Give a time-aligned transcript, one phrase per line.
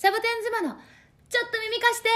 [0.00, 0.78] サボテン妻の
[1.28, 2.08] ちょっと耳貸して。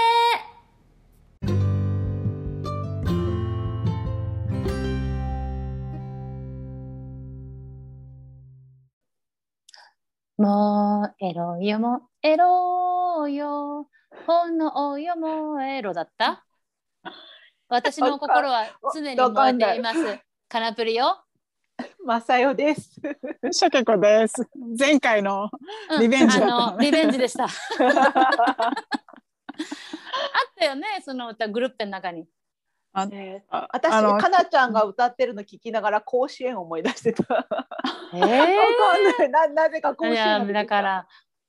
[10.37, 13.87] もうエロよもエロよ。
[14.25, 16.45] ほんのおよもエロだった？
[17.69, 20.19] 私の心は常に燃えています。
[20.49, 21.24] カナプリよ
[22.05, 23.01] マサヨです。
[23.51, 24.47] シャケコです。
[24.77, 25.49] 前回の
[25.89, 26.01] うん。
[26.01, 26.63] リベンジだったのね。
[26.67, 27.45] あのリベンジでした。
[27.45, 27.51] あっ
[30.55, 32.25] たよねその歌グループの中に。
[32.93, 33.07] あ
[33.49, 37.33] あ私、あのかなちゃんが歌ってるの聞きながら甲子園を思い出してた。
[37.33, 37.47] わ
[38.13, 39.29] えかんない。
[39.29, 41.07] ななぜか甲子園だから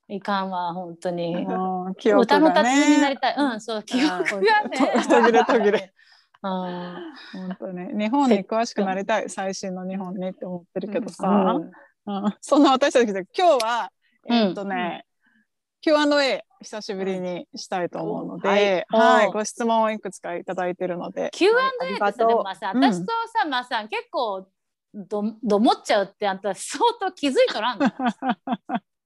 [0.09, 1.45] いかんわ本当に。
[1.45, 3.13] 歌のが達人になね。
[3.13, 3.35] りたい。
[3.37, 4.77] うんそう記憶がね。
[5.07, 5.93] 途切れ途切れ。
[6.43, 7.91] うん本当ね。
[7.93, 9.29] 日本に詳しくなりたい。
[9.29, 11.27] 最新の日本にって思ってるけどさ。
[11.27, 11.71] うん
[12.23, 12.35] うん。
[12.41, 13.91] そんな私たちで今日は、
[14.29, 14.35] うん。
[14.35, 15.05] えーっとね、
[15.81, 18.85] Q&A 久しぶりにしたいと思うので、はい。
[18.89, 21.53] はい、おご質問をいくつかいただいてるので、Q&A っ
[21.89, 22.27] てさがとう。
[22.29, 22.83] でもさうん。
[22.83, 24.47] 私とさまあさ結構
[24.93, 27.87] どどもっちゃうってあんた相当気づいとらんの？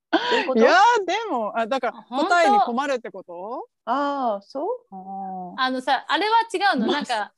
[0.56, 3.68] いやーでもあだから答えに困るってこと？
[3.86, 5.56] ああ、そう？
[5.58, 6.88] ああのさあれは違うの？
[6.88, 7.34] まあなんか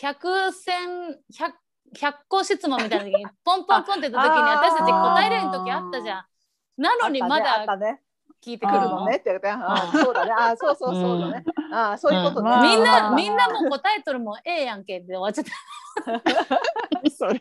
[0.00, 1.52] 100戦100
[1.96, 6.24] 100個質問みたいな時にポンポンポンって言った時にあ私たち答えれん時あったじゃん。
[6.82, 8.00] なのにまだね
[8.44, 9.48] 聞いてくるののねって言って、
[9.98, 10.32] そうだね。
[10.36, 11.44] あそうそうそうだね。
[11.72, 15.50] あそういうことみんまあなみんなも答えとるもんええやんけって終わっちゃった。
[16.12, 17.40] ー それ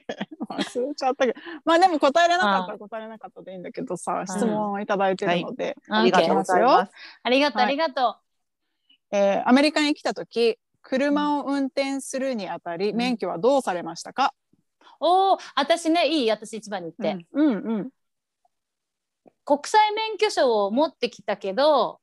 [0.50, 1.40] 忘れちゃったけど。
[1.66, 6.92] まあでも答えれなかったら答えれなかったでいいんだけどさ、質問をいただいてるので、ありがとうございます。
[7.24, 8.18] ありがとうはいありがと
[9.12, 12.98] えーアメリカに来た時車を運転するにあたり、うん。
[12.98, 14.34] 免許はどうされましたか、
[15.02, 15.06] う。
[15.06, 17.48] おお私ねいい私一番に言って、うん。
[17.48, 17.90] うんうん
[19.46, 22.00] 国際免許証を持ってきたけど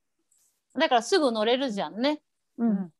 [0.79, 2.21] だからすぐ乗れるじゃんね。
[2.59, 2.91] うん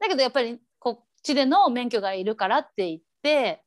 [0.00, 3.62] だけどやっぱりこっちでの免許がいるからって言って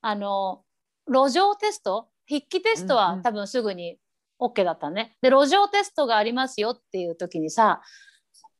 [0.00, 0.62] あの
[1.06, 2.08] 路上テスト？
[2.28, 3.96] 筆記テストうんうんは多分すぐに
[4.40, 5.16] OK だったね。
[5.22, 7.80] で路上テストがありますよっていう時にさ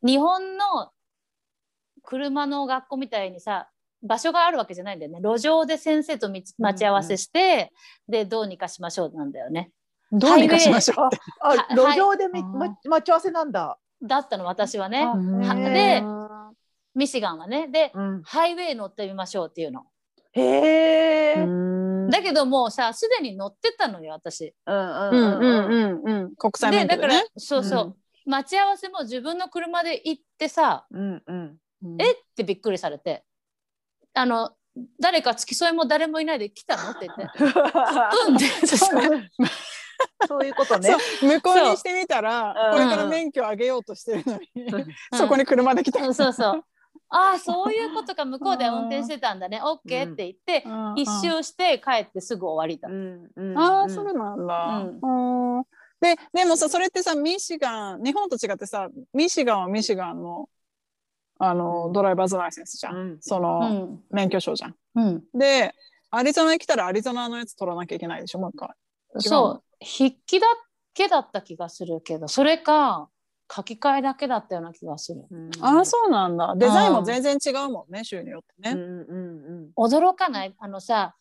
[0.02, 0.90] 日本の
[2.02, 3.68] 車の学校みたいにさ
[4.02, 7.72] 場所があるわけじゃないんだよね路上で先生とみ待ち合わせして、
[8.08, 9.72] でどうにかしましょうなんだよね。
[10.12, 11.08] どうにかしましょう。
[11.40, 13.78] あ、 は路上でま、待ち合わせなんだ。
[14.02, 15.06] だったの私はね。
[15.72, 16.02] で
[16.94, 17.68] ミシガンはね。
[17.68, 19.86] でうん、ハイウェイ乗ってみましょうっていうの。
[20.32, 21.46] へえ。
[22.10, 24.54] だけどもうさすでに乗ってたのよ私。
[24.66, 25.38] うんううんん。
[25.38, 27.22] うんうんうん国際でだから。
[27.36, 31.58] そうそう、待ち合わせも自分の車で行ってさ、うんうん。
[31.98, 33.24] えってびっくりされて。
[34.14, 34.52] あの
[35.00, 37.22] 誰か付き添いも誰もいないで来たのって言って。
[38.28, 38.46] うんって
[40.26, 40.94] そういうことね。
[41.20, 44.86] 向こうにしてみたらこれから免許を上げようとしてるのに、うん。
[45.16, 46.14] そこに車で来た、うん。
[46.14, 46.64] そうそう。
[47.10, 49.60] ああそういうことか向こうで運転してたんだね。
[49.62, 50.94] OK って言って、うん。
[50.96, 52.88] 一周して帰ってすぐ終わりだ、
[53.60, 54.84] ああ、そうなんだ。
[55.02, 55.62] うん。
[56.00, 60.48] で、でもさ、それってさ、ミシガン、日本と違ってさ、ミシガンはミシガンの、
[61.38, 61.92] あの、うん。
[61.92, 62.96] ドライバーズライセンスじゃん。
[62.96, 63.18] うん。
[63.20, 64.04] そうの、ん。
[64.10, 64.74] 免許証じゃん。
[64.96, 65.74] うん、で、
[66.10, 68.68] アリゾナに来たらアリゾナのやつ取らなきゃいけないでしょ、もう一回。
[69.20, 70.46] そう筆記だ
[70.94, 73.08] けだった気がするけどそれか
[73.50, 75.24] 書き換えだけだったような気がする。
[75.30, 75.50] うん。
[75.62, 76.54] ああ、そうなんだ。
[76.56, 78.72] デザインも全然違うもんね、州によってね。
[78.72, 80.54] うんうんうん驚かない？
[80.58, 81.14] あのさ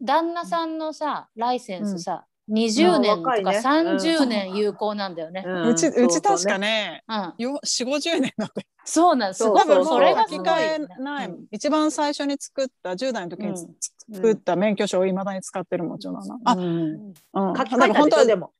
[0.00, 3.60] 旦那さんのさライセンスさ、20年とか若いね。
[3.62, 5.44] 30年有効なんだよね。
[5.46, 8.66] うんうち、うち確かね、うん、よ4、50年なんで。
[8.84, 9.44] そうなんです。
[9.44, 10.96] すごそれがすごい書き換えよね。
[10.98, 11.44] ない、うん。
[11.50, 14.14] 一番最初に作った、10代の時にうん。
[14.14, 16.38] 作った免許証をいまだに使ってるもちろんな。
[16.44, 17.12] あ、うん。
[17.34, 17.56] うん。
[17.56, 18.52] 書き換え本当はたでしょでも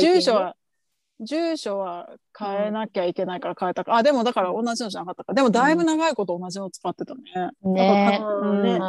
[0.00, 0.56] 住所は
[1.24, 5.34] 住所は変えなきゃいけないから変えたか、あでもだから同じのじゃなかったか。
[5.34, 7.22] でもだいぶ長いこと同じの使ってたね、
[7.64, 8.62] ねうん。
[8.62, 8.80] ね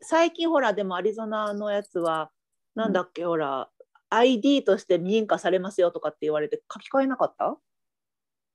[0.00, 2.30] 最近ほらでもアリゾナのやつは
[2.74, 3.68] なんだっけ、ほら
[4.14, 7.56] ID として認可されますよとかって言われて書き換えなかった？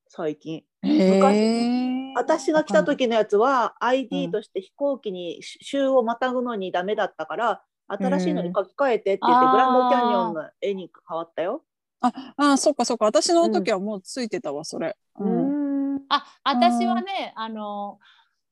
[0.08, 0.62] 最近。
[0.82, 4.30] へ私が来た時のやつはう ID ん。
[4.32, 11.64] として飛行機に週をまたぐのにダメだったから新しいのに書き換えてって言って、うんグランドキャニオンの絵に変わったよ。
[12.00, 13.06] ああそっかそっか。
[13.06, 15.96] 私の時はもうついてたわそれ、ううん。
[15.96, 17.98] んあ、私はね、あの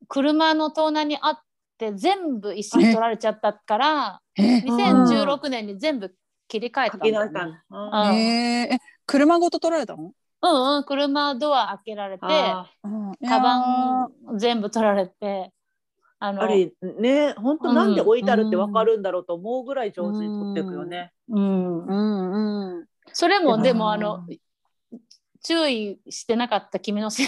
[0.08, 1.38] 車の盗難にあっ
[1.78, 6.14] て全部一式取られちゃったから、え？2016年に全部
[6.48, 7.60] 切り替えたんだよね。
[7.70, 8.14] うん。
[8.14, 10.12] え車ごと取られたの、
[10.42, 15.52] うんうん、車ドア開けられて、あうん、カバン全部取られて、
[16.18, 21.12] あのあれね本当なんでうん置いてあるってわかるんだろうと思うぐらい上手に取っていくよね。
[21.28, 22.86] うんう、んうん。
[23.12, 24.26] それもうんでもあの
[25.44, 27.26] 注意してなかった君のせい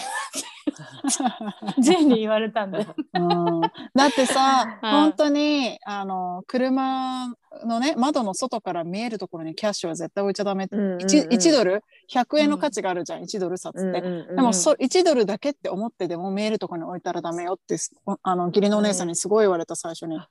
[1.78, 2.86] ジェイに言われたんで。
[3.14, 3.60] うん。
[3.60, 4.90] だってさ、 うん。
[4.90, 7.32] 本当にあの車
[7.64, 14.00] のね窓の外から見えるところにキャッシュは絶対置いちゃダメって、1, 1ドル？100円の価値があるじゃん、1ドル札って。
[14.00, 17.92] でもそ1ドルだけって思ってでも見えるところに置いたらダメよってす
[18.22, 20.22] あの義理のお姉さんにすごい言われた最初に、うん。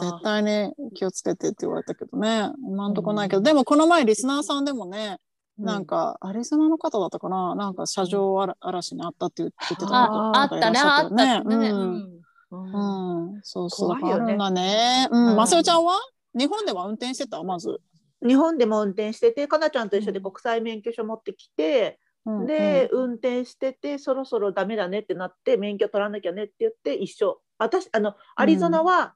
[0.00, 2.50] 絶対に気をつけてって言われたけどね。
[2.66, 5.18] 今んとこないけど、でもこの前リスナーさんでもね
[5.58, 7.54] なんかアリゾナの方だったかな？
[7.54, 11.56] なんか車上嵐にあったって言ってたああったね、あったね。
[11.56, 11.70] ね。
[11.70, 11.76] う
[12.50, 12.70] うん。
[12.72, 14.36] んうん、そうそう、怖いよね。
[14.50, 15.08] ね。
[15.10, 15.36] うん、うん。
[15.36, 15.98] まさよちゃんは？
[16.38, 17.42] 日本では運転してた？
[17.42, 17.80] まず。
[18.26, 22.46] 日本でも運転しててかなちゃんと一緒で国際免許証持ってきて、うん。
[22.46, 27.40] で、運転しててそろそろダメだねってなって免許取らなきゃねって言って一緒。
[27.58, 29.14] 私あのアリゾナは、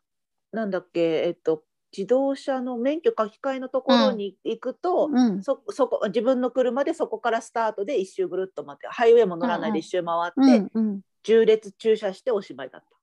[0.52, 1.64] なんだっけえっと
[1.96, 12.94] 自動車の免許書き換えのところに行くと、うん、そそこ自分の車でそこからスタートで一周ぐるっと回ってハイウェイも乗らないで一周回って、うん、うん、縦列駐車しておしまいだった。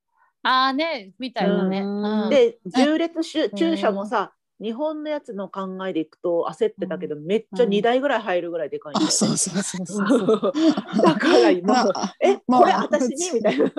[0.43, 1.83] ああね、みたいなね。
[2.29, 3.21] で縦列
[3.55, 10.53] 駐車もさ日本のやつの考えでいくと焦ってたけど、めっちゃ2台ぐらい入るぐらいでかいんだうそうそうそう。
[11.01, 13.39] だから今あえまあこれ私に？
[13.39, 13.71] みたいな。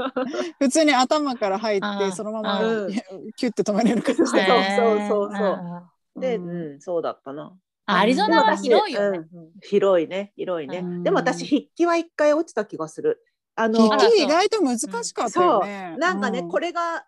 [0.59, 2.93] 普通に頭から入ってあそのままうん
[3.37, 4.47] キュッて止めれる感じそうで。
[4.77, 7.57] そうそうそうで、うんうん、そうだったな。
[7.87, 9.21] アリゾナは広いよね。
[9.61, 10.79] 広いね広いね。
[10.79, 13.23] うんでも私筆記は一回落ちた気がする。
[13.55, 15.97] あの意外と難しかったよね。
[15.99, 17.05] なんかね、うこれが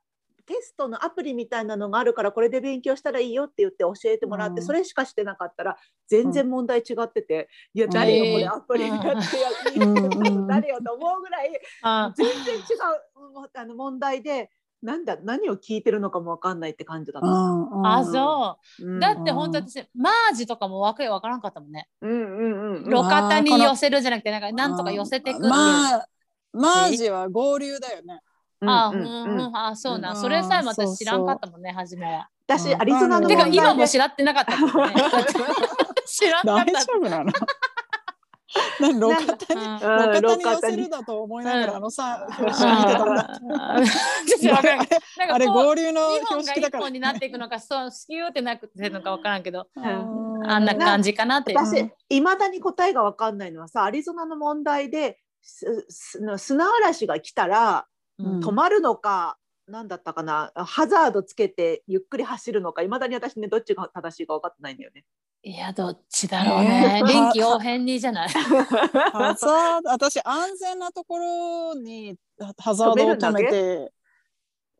[0.47, 5.77] テストのアプリみたいなのがあるからこれで勉強したらいいよって言って教えてもらって、うんそれしかしてなかったら
[6.09, 11.51] 全然問題違ってて、いやん誰よこれアプリやってやってうん多分誰よと思うぐらい
[11.83, 14.51] あ全然違うもあの問題で
[14.85, 17.27] なんだ何を聞いてるのかもわかんないって感じだった。
[17.27, 18.97] あ、そうう。
[18.97, 21.89] んだって本当私、マージとかもわけわからんかったもんね。
[22.03, 25.51] うんうんうん路肩に寄せるじゃなくて、なんかなんとか寄せていくっていう。
[25.51, 26.09] まあ、
[26.55, 28.21] マージは合流だよね。
[28.67, 30.13] あ、うんあ、そうな。
[30.13, 32.13] うんそれさえもそうそう私知らんかったもんね、初めは。
[32.13, 34.95] うん私アリゾナのてか問題で今も知らってなかったもんね。
[36.05, 36.93] 知らんか大った丈。
[36.99, 37.33] 夫なの？
[38.81, 43.41] 何路肩に路肩に寄せるだと思いながら、うんあのさ標識見てたんだ。
[45.33, 51.59] あれ合流の2標本が1識だから本になっていくのか、そう、スキューってなくてるのかわからんけど、うんあんな感じかなっていう。
[51.59, 57.87] 私いまだに答えが分かんないのはさアリゾナの問題で砂嵐が来たら
[58.19, 60.53] うん止まるのか、なんだったかな？
[60.55, 65.05] ハザードつけてゆっくり走るのかいまだに私ねどっちが正しいか分かってないんだよね。
[65.47, 67.01] いや、どっちだろうね。
[67.01, 68.29] えー 臨機応変にじゃない。
[68.29, 72.17] ハザード私安全なところに
[72.59, 73.93] ハザードを止めて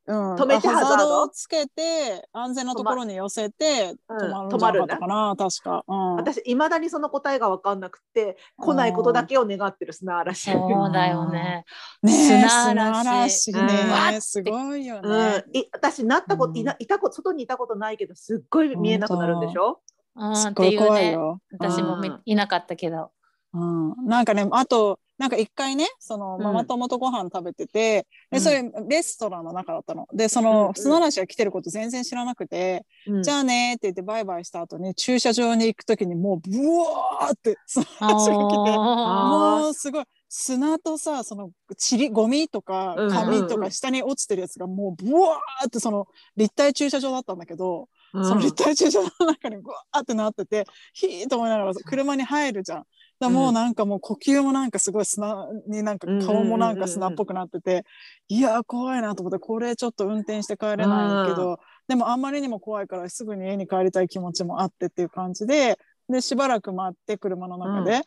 [0.07, 4.49] うん、止めてハザーハザードドをつけて安全なところに寄せてうん。
[4.49, 10.53] 止まるんじゃなかな、確か、うん、私いまだにその答えが分かんなくて来ないことだけを願ってる砂嵐。
[10.53, 11.65] そうだよね。
[12.03, 12.13] ね。
[12.13, 13.67] え砂砂嵐嵐うん。
[13.67, 15.11] ね、すごいようん。
[15.11, 19.81] ね、、い私なったこと、いないたこと外にいたことないけどすっごい見えなくなるんでしょ、
[20.17, 21.17] うん、すっごいっていうね。
[21.59, 23.11] 私もいなかったけど。
[23.55, 26.43] うん、なんかねあとなんか一回ねそのうん。
[26.43, 28.39] ママ友とご飯食べてて、うん。
[28.39, 30.07] でそれレストランの中だったの。
[30.13, 33.23] でその砂嵐が来てること全然知らなくて、うん。
[33.23, 40.05] じゃあねって言ってバイバイした後に駐車場に行く時にもうブワーって砂嵐が来てあもうすごい。
[40.29, 48.25] 砂とさそのちりゴミとかうん紙とか下に落ちてるやつがもうブワーってその立体駐車場だったんだけど、うん。
[48.25, 52.85] その立体駐車場の中にブワーってなっててヒーと思いながら車に入るじゃん。
[53.21, 57.85] だもうなんかもう呼吸もなんかすごい砂になんか顔もなんか砂っぽくなってて、
[58.29, 65.79] いやー怖いなと思ってこれちょっと運転して帰れないけど、でもあんまりにも怖いからすぐに家に帰りたい気持ちもあってっていう感じで
[66.09, 68.03] でしばらく待って車の中で、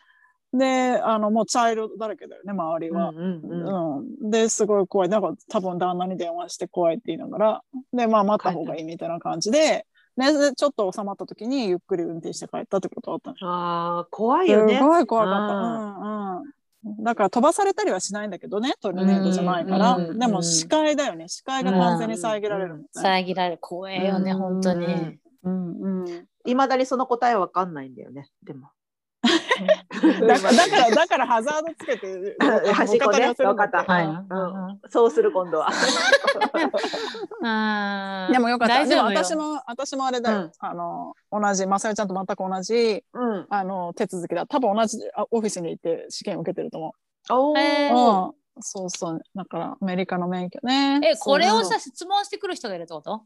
[0.54, 3.10] であのもう茶色だらけだよね周りは。
[3.10, 3.98] うんうんうん。
[4.24, 5.10] うん、ですごい怖い。
[5.10, 7.62] なんか多分旦那に電話して怖いって言いながら。
[7.94, 9.86] でまあ待った方がいいみたいな感じで
[10.18, 13.38] ででちょっと収まった時にゆっくり運転して帰ったってことだったの。
[13.42, 14.80] あー怖いすよね。
[14.82, 16.98] ごい怖かった、うん。
[16.98, 21.28] うん、だから飛ばされたりはしないんだけどねトルネードじゃないから、うんうんでも視界だよね。
[21.28, 23.58] 視界が完全に遮られるね、遮られる。
[23.62, 24.38] 怖えよね、うん。
[24.38, 24.86] 本当に。
[25.44, 28.28] うんうん、いまだにその答えわかんないんだよね。
[28.44, 28.70] でも。
[30.28, 32.36] だからだからだからハザードつけて
[32.74, 34.06] 端っこね路肩に寄せるんだってわかったはい。
[34.06, 35.68] うんそうする今度は。
[37.42, 38.86] うんでもよかった。
[38.86, 40.38] でも大丈夫よ私も私もあれだよ。
[40.38, 43.48] うんあの同じまさよちゃんと全く同じうん。
[43.50, 44.46] あの手続きだ。
[44.48, 46.94] 多分同じあオフィスに行って試験受けてると思
[47.30, 47.94] おえう。
[47.94, 48.34] ーうん。
[48.60, 49.22] そうそう。
[49.36, 51.00] だからアメリカの免許ね。
[51.04, 53.22] え、これをさ、質問してくる人がいるってこと？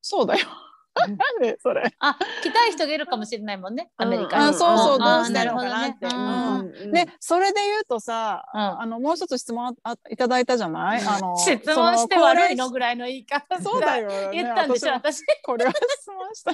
[0.00, 0.46] そうだよ。
[0.94, 1.82] なんでそれ。
[1.98, 6.06] あ来たい人がいるかもしれないもんねアメリカに、うんあそうそうあどうしてるのかなって。
[6.06, 6.92] るほどねうんうん。
[6.92, 8.60] でそれで言うとさ、うん。
[8.80, 15.22] あのもう一つ質問ああいただいたじゃない、 あの質問して悪いのぐらいの言い方そうだよ、ね、言ったんでしょ私。
[15.44, 16.52] これは質問した。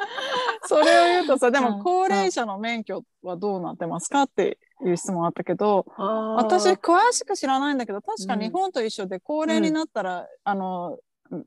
[0.66, 10.98] それを言うとさでうんも高齢者の免許はどうなってますかっていう質問あったけど私私詳しく知らないんだけど確か日本と一緒で高齢になったら、あの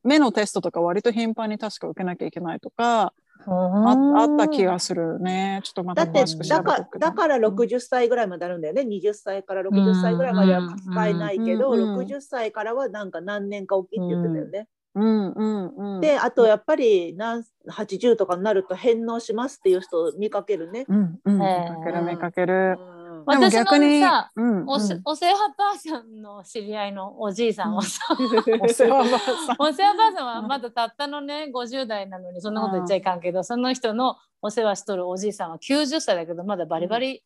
[0.04, 3.14] 目のテストとか割と頻繁に確か受けなきゃいけないとか
[3.46, 5.60] ああった気がするね。
[5.64, 8.86] ちょっとまだってた詳しく調だかだから60歳ぐらいまであるんだよね。
[8.86, 11.80] 20歳から60歳ぐらいまでは書き換えないけど、うん。
[11.82, 11.90] うん。
[11.90, 12.06] うん。
[12.06, 14.68] 60歳からはなんか何年かおきって言ってたよね。
[14.96, 15.32] うん。
[15.32, 15.96] うん。
[15.96, 16.02] うん。
[16.02, 20.86] であとやっぱり何80とかになると返納しますっていう人を見かけるね。
[20.88, 21.20] うん。
[21.26, 21.40] うん。
[21.40, 21.48] 見え。
[21.48, 24.70] ーかける見かける、うん私のさうんうん。
[24.70, 28.02] お世話ばあさんの知り合いのおじいさんはさ、
[28.62, 29.56] お世話ばあさん。
[29.60, 37.24] お世話ばあさんはまだたったのね50代なのにそんなこと言っちゃいかんけど、その人のお世話しとるおじいさんは90歳だけどまだバリバリ、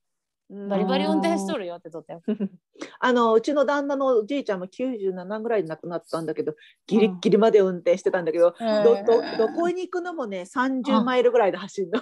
[0.49, 1.75] バリバリ運転しとるよ。
[1.75, 2.21] ってとったよ。
[2.99, 11.99] あのうちの旦那のおじいちゃんも97ぐらいで亡くなったんだけどギリッギリまで運転してたんだけど、えどーどどこに行くのもね30マイルぐらいで走るの。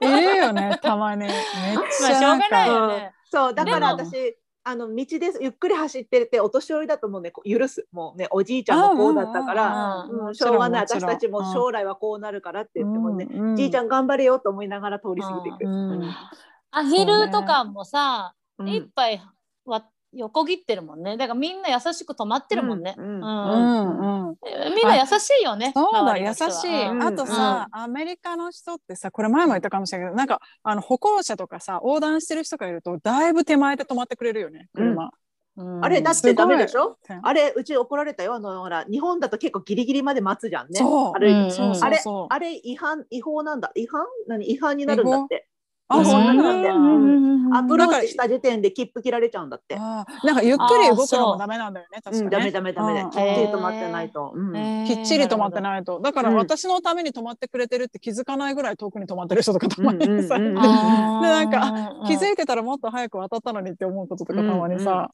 [0.00, 1.22] いるよねたまに。
[1.22, 3.12] めっちまあしょうがゃないよね。
[3.30, 7.86] そうだから私あの道でゆっくり走っててお年寄りだともうね許す。
[7.92, 10.82] もうねおじいちゃんもこうだったから、しょうがない。
[10.82, 15.66] 私たちもう将来はこうなるからって言ってもね、じいちゃん頑張れよと思いながら通り過ぎていく。
[16.72, 18.68] うんアヒルとかもさ、うん。
[18.68, 19.22] 一杯
[19.64, 21.16] は横切ってるもんね。
[21.16, 22.94] だからみんな優しく止まってるもんね。
[22.96, 23.20] うんうん。
[23.20, 24.28] うん。
[24.30, 24.36] うん
[24.74, 25.72] みんな優しいよね。
[25.74, 27.02] そうだ優しい、うん。
[27.02, 35.10] あとさ、アメリカの人ってさこれ前も言ったかもしれないけどなんかあの歩行者とかさ横断してる人がいるとだいぶ手前で止まってくれるよね車、
[35.56, 35.84] うん。
[35.84, 36.98] あれだってダメでしょ？
[37.22, 38.34] あれうち怒られたよ。
[38.34, 40.80] あのほら日本だと結構ギリギリまで待つじゃんね。
[41.14, 41.50] あれ
[42.28, 43.70] あれ違反違法なんだ。
[43.74, 44.04] 違反？
[44.28, 44.50] 何？
[44.50, 45.48] 違反になるんだって。
[45.88, 47.58] あそうなんだ。
[47.58, 49.76] アプローチした時点で切符切られちゃうんだって。
[49.76, 53.04] なんかゆっくり動くのもダメなんだよね確かうん、ね、ダメダメダメ。
[53.04, 54.32] きっちり止まってないと。
[54.34, 54.84] うん。
[54.86, 55.62] きっちり止まってい。
[55.62, 56.00] ないと。
[56.00, 56.36] だからうん。
[56.36, 65.10] 私のために止まってくれてるって気づかないぐらい遠くに止まってる人とかたまにさ、 でなんか気づいてたらもっと早く渡ったのにって思うこととかたまにさ、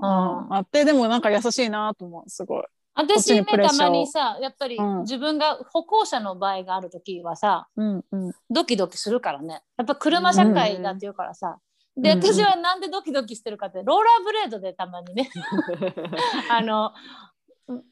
[0.00, 2.28] あってでもなんか優しいなと思う。
[2.28, 2.64] すごい。
[2.96, 5.00] 私ねたまにさやっぱりうん。
[5.02, 8.32] 自分が歩行者の場合がある時はさうんうん。
[8.50, 9.62] ドキドキするからね。
[9.76, 11.58] やっぱ車社会だっていうからさ、
[11.96, 12.22] でうん。
[12.22, 15.30] 私はなんでドキドキしてるかってローラーブレードでたまにね。
[16.50, 16.92] あの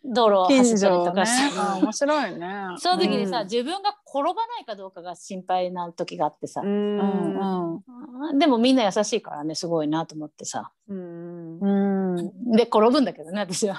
[0.04, 2.49] 道路を走ったりとかして、あ面白いね。
[2.78, 3.44] その時にさ、うん。
[3.49, 6.99] 自分が転ばないかどうかが心配な時があってさ、ううん。
[6.99, 7.75] ん。
[7.75, 10.70] うんでもみんな優しいからねすごいなと思ってさ。
[10.88, 11.58] うん。
[11.58, 12.03] うん
[12.56, 13.76] で転ぶんだけどね私は。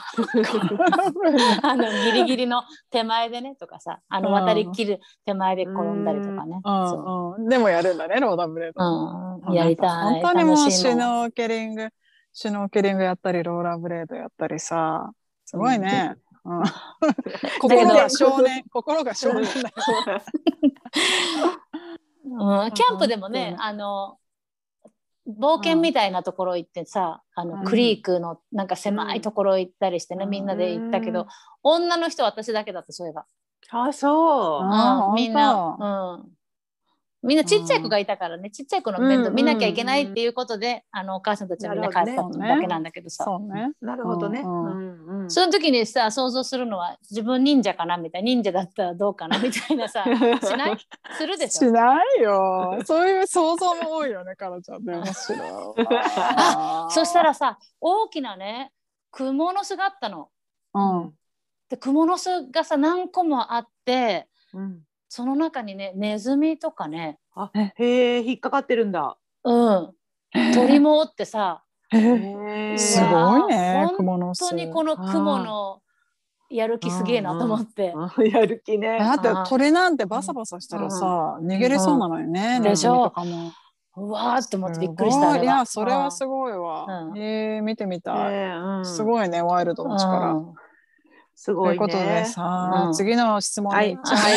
[1.63, 4.34] あのギリギリの手前でねとかさあのうん。
[4.36, 7.48] 渡りきる手前で転んだりとかね、そうんう。
[7.48, 7.50] ん。
[7.50, 9.50] でもやるんだねローダーブレーうド。
[9.50, 10.22] うん、やりたい。
[10.22, 11.89] 本当にもうシュノーケリング
[12.34, 15.12] シュノーケリングやったりローラーブレードやったりさ
[15.46, 16.15] すごいね。
[16.44, 16.63] うん。
[17.60, 19.75] 心が少年心が少年だよ。
[22.27, 24.18] うん、キャンプでもね、あの
[25.27, 27.63] 冒険みたいなところ行ってさ、あのうん。
[27.63, 30.29] クリークのなんか狭いところ行ったりしてね、うん。
[30.29, 31.27] みんなで行ったけど、
[31.63, 33.25] 女の人は私だけだったそういえば、
[33.70, 35.10] あ、そう。
[35.10, 36.29] うんみんな、うん、
[37.25, 43.72] みんなちっちゃい子がいたからね、ちっちゃい子の面倒見なきゃいけないっていうことで、あのお母さんたちはみんな帰っただけなんだけどさ、そうね。
[43.82, 44.44] なるほどね。
[45.27, 50.08] その時にさ想像するのは自分忍者かなみたいな忍者だったらどうかなみたいなさ し
[50.58, 50.77] ない？
[51.17, 51.67] するでしょ？
[51.70, 52.79] しないよ。
[52.86, 54.94] そういう想像も多いよね、カラちゃんね。
[54.96, 55.86] 面白い。
[55.89, 58.72] あ そしたらさ大きなね
[59.12, 60.29] クモの巣があったの。
[60.74, 61.13] うん。
[61.70, 69.17] でクモの巣がさ何個もあってうんその中にねネズミとかねあ、へえ、引っかかってるんだ。
[69.43, 69.91] うん
[70.53, 73.88] 鳥もおってさえへえすごいね。
[73.97, 75.81] 本当にこのクモの
[76.50, 77.93] やる気すげえなと思って。
[78.31, 78.97] やる気ね。
[79.00, 82.57] だって鳥なんてバサバサしたらさ、逃げれそうなのよね。
[82.57, 83.51] うんネズミでしょとかも。
[83.97, 86.85] うわーって思ってびっくりしたいいや、それはすごいわ。
[87.12, 88.33] うんえー、見てみたい。
[88.33, 90.33] えうんすごいね、ワイルドの力。
[90.33, 90.53] うん
[91.36, 92.25] すごいということでね。
[92.25, 92.94] さ、うん。
[92.94, 93.89] 次の質問はい。
[93.89, 94.36] に行っちゃう、はい。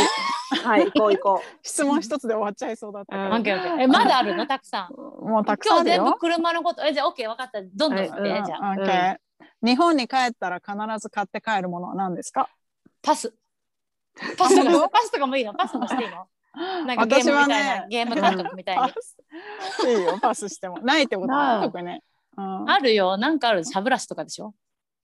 [0.64, 3.32] はい行こう行こ 質問一つで終わっちゃいそうだったうん。
[3.32, 4.46] オッケーオッケーえまだあるの？
[4.46, 4.94] たくさん。
[5.24, 5.94] もうたくさんあるよ。
[5.96, 6.18] 今日全部。
[6.18, 6.84] 車のこと。
[6.84, 7.60] えじゃあオッケー分かった。
[7.62, 8.70] どんどん言って、はいじゃあ。
[8.70, 9.16] オッケー
[9.62, 12.48] 日本に帰ったら必ず買って帰るものは何ですか？
[13.02, 13.32] パス。
[14.36, 14.88] パスとか。
[14.88, 15.12] パス？
[15.12, 15.54] とかもいいの？
[15.54, 16.26] パスもしていいの？
[16.86, 18.82] なんかゲームみたいな、私はねゲーム感覚みたいに。
[18.82, 18.94] パ。
[19.00, 19.16] ス。
[19.86, 20.78] いいよ、パスしても。
[20.78, 22.00] ないってことなない特に。
[22.36, 22.70] うん。
[22.70, 23.16] あるよ。
[23.16, 23.62] なんかある。
[23.64, 24.54] 歯ブラシとかでしょ？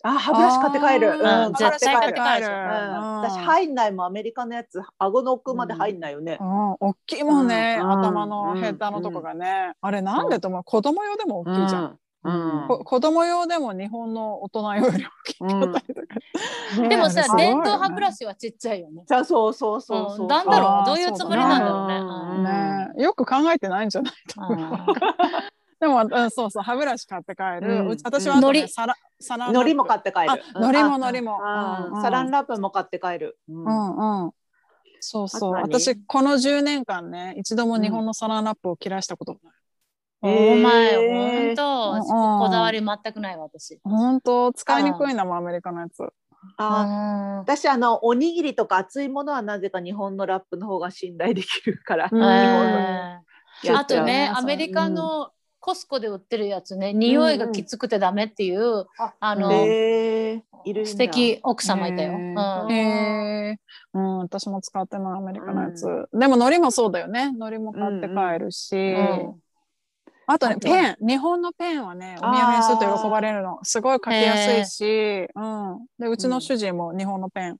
[0.07, 1.19] あ歯ブラシ買って帰る。
[1.19, 2.47] うん、絶対買って帰る。
[2.47, 3.21] うん、うん。
[3.23, 6.37] 私入んないもんアメリカのやつ顎の奥まで入んないよね。
[6.39, 7.91] うん、大きいもんね、うん。
[8.01, 10.65] 頭のヘッダのとこがね、あれなんでと思う？
[10.65, 12.65] 子供用でも大きいじゃん、うん。
[12.69, 17.47] こ子供用でも日本の大人より大きかったりとか、ね でもさね。
[17.47, 19.05] 電動歯ブラシはちっちゃいよね。
[19.09, 20.23] さそうそうそうそう。
[20.23, 20.27] うん。
[20.29, 20.87] なんだろう？
[20.87, 20.99] どう。
[20.99, 21.99] いうつもりなんだろうね。
[21.99, 22.09] そう。
[22.37, 23.03] うんね。
[23.03, 24.59] よく考えてないんじゃないと思う。
[24.71, 24.87] あ
[25.85, 27.97] でも、うん、そうそう歯ブラシ買って帰る、うん。
[28.03, 28.73] 私はあと、ね、海苔。
[28.73, 30.31] サラサラも買って帰る。
[30.31, 31.39] あ海苔もうん海苔も。
[31.47, 32.03] あうんうん。
[32.03, 33.39] サランラップも買って帰る。
[33.49, 33.65] うん。
[33.65, 34.31] うんうん。
[35.01, 35.53] そうそう。
[35.53, 39.41] 私この10年間ね一度も日本のサランラップを切らしたことも
[40.23, 41.57] ない、お前へー。
[41.57, 42.01] 本当うん。
[42.41, 43.79] こだわり全くない私。
[43.85, 46.03] 本当使いにくいんだもんアメリカのやつ。
[46.03, 46.09] あ
[46.57, 52.09] あ私あのおにぎりとか熱いものはなぜか日本のラップの方が信頼できるから。
[52.11, 52.19] うん。
[52.19, 54.39] 日本のえーやつあとねうん。
[54.39, 55.31] アメリカの
[55.65, 56.93] コスコで売ってるやつね。
[56.93, 58.85] 匂いがきつくてダメっていう
[59.19, 60.85] あのへー。
[60.85, 62.13] 素敵奥様いたよ。
[62.13, 62.39] へうん。
[62.39, 63.99] ーへー。
[63.99, 67.33] うん、私も使ってないアメリカのやつ、でも海苔もそうだよね。
[67.35, 69.35] 海苔も買って帰るし、うん
[70.27, 70.97] あとねあとペン。
[71.01, 77.57] 日本のペンはねお土産にすると喜ばれるのすごい書きやすいし、うん、でうちの主人も日本のペン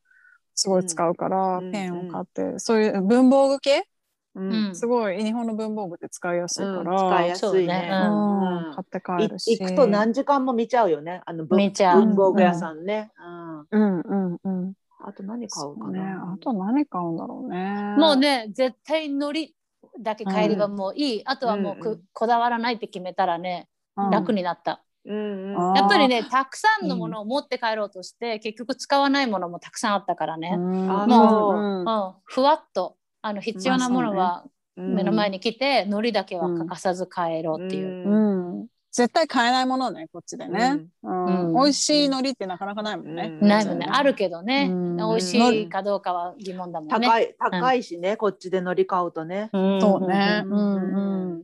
[0.55, 1.73] すごい使うから、うん。
[1.73, 3.87] ペンを買って、そういう文房具系
[4.35, 4.53] うん。
[4.53, 4.75] うん。
[4.75, 7.89] すごい日本の文房具って使いやすいから、うん使いやすいね。
[7.93, 8.69] そううん。
[8.69, 8.75] うん。
[8.75, 9.53] 買って帰るし。
[9.53, 11.23] い行くと何時間も見ちゃうよね。
[11.27, 11.71] あの文
[12.17, 13.11] 房具屋さんね。
[13.19, 13.61] うん。
[13.71, 14.73] うんうんうん。
[15.07, 16.33] あと何買うかね、な。
[16.33, 17.59] あと何買うんだろうね。
[17.99, 19.55] もうね絶対海苔
[20.01, 22.01] だけ買えればもういい、あとはもうく、うんうん。
[22.13, 24.11] こだわらないって決めたらねうん。
[24.11, 25.75] 楽になった、うんうん。
[25.75, 30.91] やっぱりねたくさんのものを持って帰ろうとして、結局使わないものもたくさんあったからね、うん。
[30.91, 31.85] あもううん。
[31.85, 32.15] うん。
[32.25, 34.45] ふわっとあの必要なものは
[34.77, 38.61] 目の前に来て、海苔だけは欠かさず帰ろうっていう、うん。
[38.61, 41.47] うん、絶対買えないものねこっちでね、うん。
[41.47, 41.55] うん。
[41.55, 43.49] 美味しい海苔ってなかなかないもんね、うん。
[43.49, 43.87] ないもんね。
[43.91, 44.97] あるけどね、うん。
[44.99, 46.95] 美味しいかどうかは疑問だもんね。
[47.07, 49.49] 高い高いしね、こっちで乗り買うとね。
[49.55, 49.81] うん。
[49.81, 50.43] そうね。
[50.45, 51.43] ううんんうん。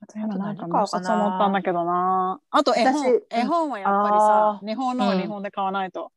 [0.00, 2.40] あと今なんかもうんだけどな。
[2.50, 3.04] あと絵本。
[3.04, 6.10] 私絵本はやっぱりあさ、日本のは日本で買わないと。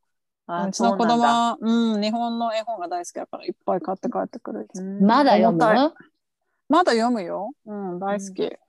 [0.45, 4.67] あうちの子供は、うん、日本の絵本が大好きだからいっぱい買って帰ってくる。
[4.73, 5.59] うんまだ読む？
[6.69, 7.51] まだ読むよ。
[7.65, 8.43] うん、大好き。
[8.43, 8.59] 絵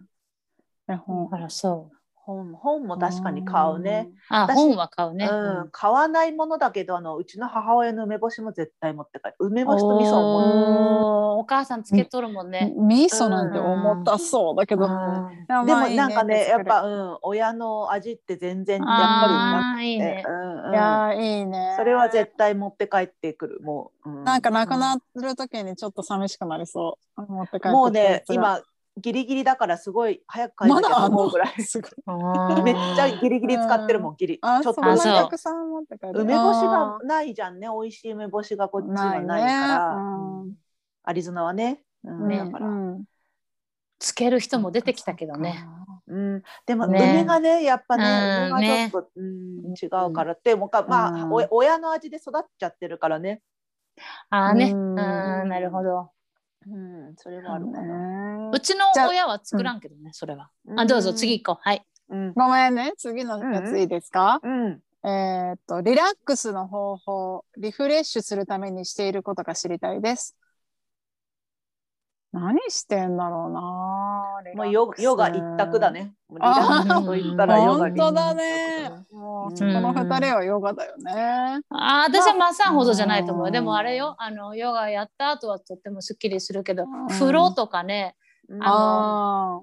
[0.95, 1.29] 本。
[1.33, 1.94] あらそう。
[2.27, 4.09] 本本も確かに買うね。
[4.31, 5.29] あ私本は買うね。
[5.31, 9.35] うん、買わないものだけどあのうちの母親の梅干しも絶対持って帰る。
[9.41, 11.41] 梅干しと味噌を持っておー。
[11.41, 12.73] お母さんつけとるもんね。
[12.77, 14.87] 味噌なんて重たそうだけど。
[14.87, 15.47] うん。
[15.47, 19.99] でもなんかねやっぱ、うん、親の味って全然やっぱりなくて。
[19.99, 20.25] ね。
[20.27, 20.73] うんうん。
[20.73, 21.75] いやーいいね。
[21.77, 24.25] それは絶対持って帰ってくるもう、うん。
[24.25, 27.23] なんかなくなる時にちょっと寂しくなりそう。
[27.31, 28.63] 持って帰ってもうね今
[28.97, 31.53] ギリギリだからすごい早く帰らなきゃと思うぐらい。
[31.63, 32.63] すごい。
[32.63, 34.37] めっちゃギリギリ使ってるもんギリ。
[34.37, 34.75] ちあ、ょっと。
[34.75, 36.21] たくさん持って帰る。
[36.21, 39.25] 梅干しがないじゃんね美味しい梅干しがこっちはないから。
[39.25, 40.55] ないね
[41.07, 42.29] アリゾナはね、うん。
[42.29, 42.39] ね。
[42.39, 43.05] だから、うん。
[43.99, 45.67] つける人も出てきたけどね。。
[46.07, 46.99] うん、でもね。
[46.99, 48.59] 梅がねやっぱねうん。
[48.59, 50.33] 梅がちょっと、うん違うから。
[50.33, 51.33] ってもうかまあ、うん。
[51.33, 53.43] お親の味で育っちゃってるからね、
[54.31, 54.73] ああね。
[54.73, 56.11] ううんんなるほど。
[56.67, 58.51] うん、それはあるかな。
[58.51, 60.51] ねうちの親は作らんけどね、それは。
[60.77, 61.63] あどうぞ次行こう。
[61.63, 61.85] はい。
[62.11, 62.33] うん。
[62.35, 64.81] ごめんね、次のやついいですか、うん。
[65.05, 70.37] えーっと、リラックスの方法、リフレッシュするためにしていることが知りたいです。
[72.35, 75.93] 何してんだろうなリもうヨヨガ一択だ。
[75.93, 76.15] ね。
[76.31, 78.91] リラあックスと言ったらヨガ本当だね。
[79.13, 81.61] もうそこの二人はヨガだよね。
[81.71, 83.47] あー私はマッサンほどじゃないと思う。
[83.47, 88.17] うんでもあれよ、あのヨガやった後はとってもすっきりするけど、ん風呂とかね、
[88.49, 89.63] うんああ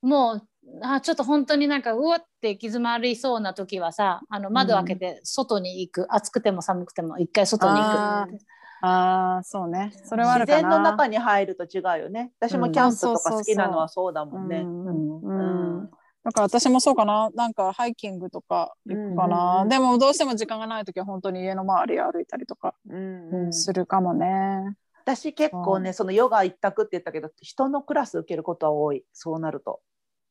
[0.00, 0.42] もう
[0.82, 8.38] あちょっと本当になんかうわって行き詰まりそうな時はさあの窓開けて外に行く、暑くても寒くても一回外に行あく
[8.80, 9.92] あー、そうね。
[10.04, 10.70] それはあ自るかな。
[10.70, 12.32] 然の中に入ると違うよね。
[12.40, 14.60] 私もキャンプとか好きなのはそうだもんね。
[14.60, 15.90] うん
[16.32, 17.30] から私もそうかな。
[17.34, 19.62] なんかハイキングとか行くかうんうんな。
[19.62, 24.74] うんでもどうしても時間がない時は本当に家の周り歩いたりとかうんうんするかもね。
[25.04, 29.80] 私結構ねそのヨガ一択って言ったけど人のクラス受けることは多いそうなると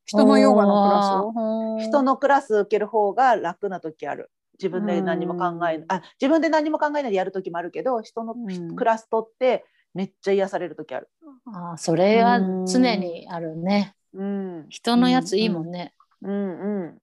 [0.04, 1.12] 人のヨガのクラス？
[1.14, 5.84] を人のクラス受ける方が楽な時ある自分で何も考えうん。
[5.88, 8.76] あ自分で何も考えないでやる時もあるけど人のうん。
[8.76, 11.10] クラス取ってめっちゃ癒される時ある。
[11.46, 13.94] あーそれは常にあるね。
[14.14, 14.66] うん。
[14.68, 16.98] 人のやついいもんね、うんうん。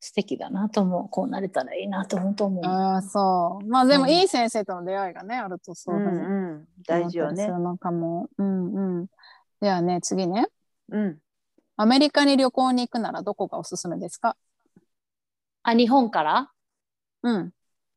[0.00, 1.08] 素敵だなと思う。
[1.08, 3.66] こうなれたらいいなと本当思う、ああそう。
[3.66, 4.10] まあでもうん。
[4.10, 6.18] いい先生との出会いがねあるとそうだね。
[6.18, 6.64] うんうん。
[6.86, 7.48] 大事よね。
[7.48, 8.28] のかも。
[8.38, 9.06] うんうん。
[9.60, 10.46] ではね次ね。
[10.90, 11.18] うん。
[11.76, 14.36] アメリカに旅行に行くならどこがおすすめですか？
[15.62, 16.50] あ日本から？
[17.26, 17.50] うん。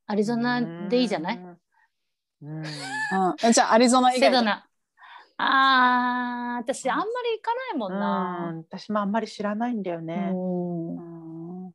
[0.08, 1.40] アリゾナでいいじゃない？
[2.42, 2.64] うん。
[2.64, 4.26] じゃあアリゾナ以外で。
[4.26, 4.66] セドナ。
[5.38, 8.52] あー、私あんまり行かないもんうな。
[8.54, 8.58] ん。
[8.58, 10.32] 私もあんまり知らないんだよね。
[10.34, 10.98] うん。
[10.98, 11.74] うん。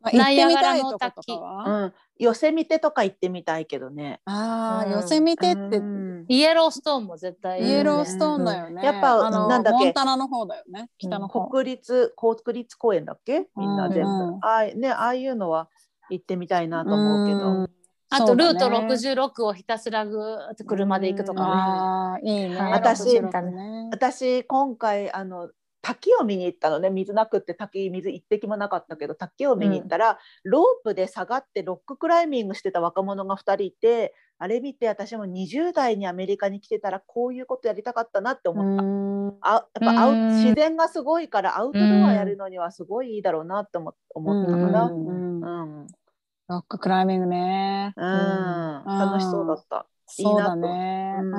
[0.00, 4.20] まあ、行ナイってみアガラのたいとこと滝かは、うん、寄せ見てとか行ってみたいけどね。
[4.24, 4.92] ああ、うん。
[4.92, 6.24] 寄せ見てって、うん。
[6.28, 7.76] イエローストーンも絶対いいよね。
[7.76, 8.84] イエローストーンだよね。
[8.84, 9.84] やっぱあのなんだっけ？
[9.84, 10.88] モンタナの方だよね。
[10.98, 11.48] 北の方。
[11.48, 13.48] 国立国立公園だっけ？
[13.56, 14.34] みんな全部、うん。
[14.44, 15.68] ああねああいうのは
[16.10, 17.70] 行ってみたいなと思うけど、うん。
[18.10, 21.46] あとルートそうだね66をひたすらぐーっと車で行くとかね。
[21.48, 22.56] ああ、いいね。
[22.56, 23.88] 私66ね。
[23.90, 26.90] 私今回あの滝を見に行ったのね。
[26.90, 38.82] 水なくって滝水一滴もなかったけど滝を見に行ったら、ロープで下がってロッククライミングしてた若者が2人いてあれ見て私も20代にアメリカに来てたらこういうことやりたかったなって思った。
[38.82, 39.38] うん。
[39.40, 44.86] あやっぱアウうん自然がすごいからアウトドアやるのにはすごいいいだろうなって思思ったかな。
[44.86, 45.80] うんうんうん。
[45.80, 45.86] うん。
[46.48, 47.92] ロッククライミングね。
[47.96, 49.86] 楽しそうだった。
[50.18, 51.18] いいそうだね。
[51.20, 51.30] ううん。
[51.30, 51.34] ん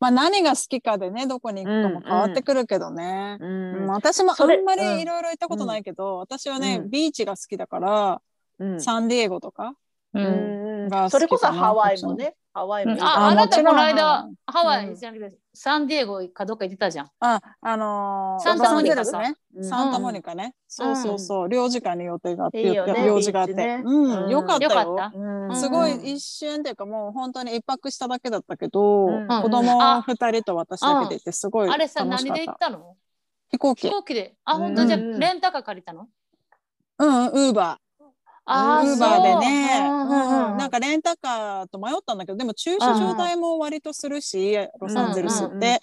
[0.00, 3.36] まあ何が好きかでね、どこに行くかも変わってくるけどね。
[3.38, 6.90] ううんん私もあんまりいろいろ行ったことないけど、私はね、うん。
[6.90, 8.22] ビーチが好きだから、
[8.60, 8.80] うん。
[8.80, 9.74] サンディエゴとか。
[10.14, 10.88] ううんん。
[10.88, 17.10] がそれこそハワイもね、ハワイもいいあああなたこの間ハワイうんじゃなくてサンディエゴかどっか行ってたじゃん。
[17.20, 19.34] あ、あのーサンタモニカさね。
[19.54, 20.54] うんサンタモニカね。
[20.66, 21.48] そうそうそう。
[21.50, 23.52] 領事館に予定があって、いいよね用事があって。
[23.52, 24.70] ねうん、うんよかったよ。
[24.70, 25.18] よかった。
[25.18, 32.36] うんすごいうん一瞬っていうかもう本当に一泊しただけだったけど、うん子供あ二人と私だけで行ってすごいあれさ楽しかっ。
[32.36, 32.96] 何で行ったたの？
[33.50, 33.88] 飛行機。
[33.88, 34.34] 飛行機で。
[34.46, 34.86] あ本当？
[34.86, 36.08] じゃレンタカー借りたの？
[36.98, 37.85] うん、ウーバあー。
[38.52, 40.08] ウーバーでね、そう。
[40.08, 40.56] うんうん。
[40.56, 45.80] なんかレンタカーと迷ったんだけど、でも駐車場代も割とするし、ロサンゼルスって。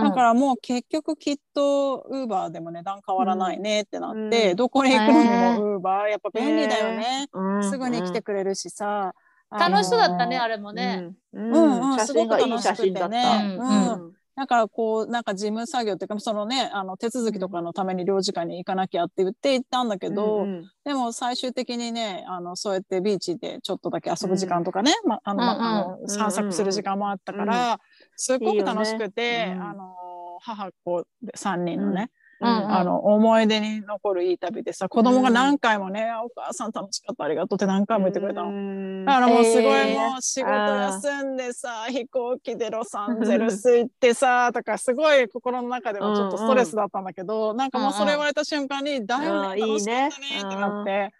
[0.00, 4.56] だからもう結局きっとウーバーでも値段変わらないねってなって、うん。
[4.56, 7.62] どこに行くのにもウーバーやっぱ便利だよね、うん。
[7.62, 9.14] すぐに来てくれるしさ、
[9.50, 11.04] 楽しそうだったねあれれもね。
[11.32, 11.54] うん。
[11.54, 11.82] うん。
[11.82, 11.98] うん。
[11.98, 13.16] 写真がいい写真だった。
[13.16, 13.98] すごく楽しくてね。
[13.98, 27.80] うんなんかこうなんか事務作業っていうかそのねあの手続きとかのために領事館に行かなきゃって言って行ったんだけど、うんでも最終的にねあのそうやってビーチでちょっとだけ遊ぶ時間とかね、まあの散策する時間もあったから、
[28.16, 29.62] すっごく楽しくていいよねうん。
[29.62, 29.94] あの
[30.42, 38.50] 母子で3人のね、うんうんあの思い出に残るいい旅でさ子供が何回もね、お母さん楽しかったありがとうって何回も言ってくれたの。
[38.50, 51.10] のだからもうすごいえーもう仕事休んでさ飛行機でロサンゼルス行ってさとかすごい心の中でもちょっとストレスだったんだけど、なんかもうそれ言われた瞬間に「だよねうん楽しかったね」ってなって。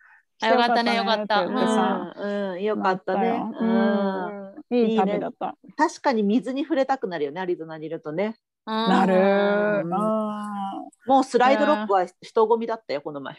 [0.43, 3.41] あよかったねよかったうんうんよかったね。
[3.61, 5.57] うんいい旅だった。
[5.77, 8.37] 確かに水に触れたくなるよねアリゾナにいるとね。
[8.67, 9.85] なる。
[11.07, 13.37] もうスライドロックは人混みだったよこの前。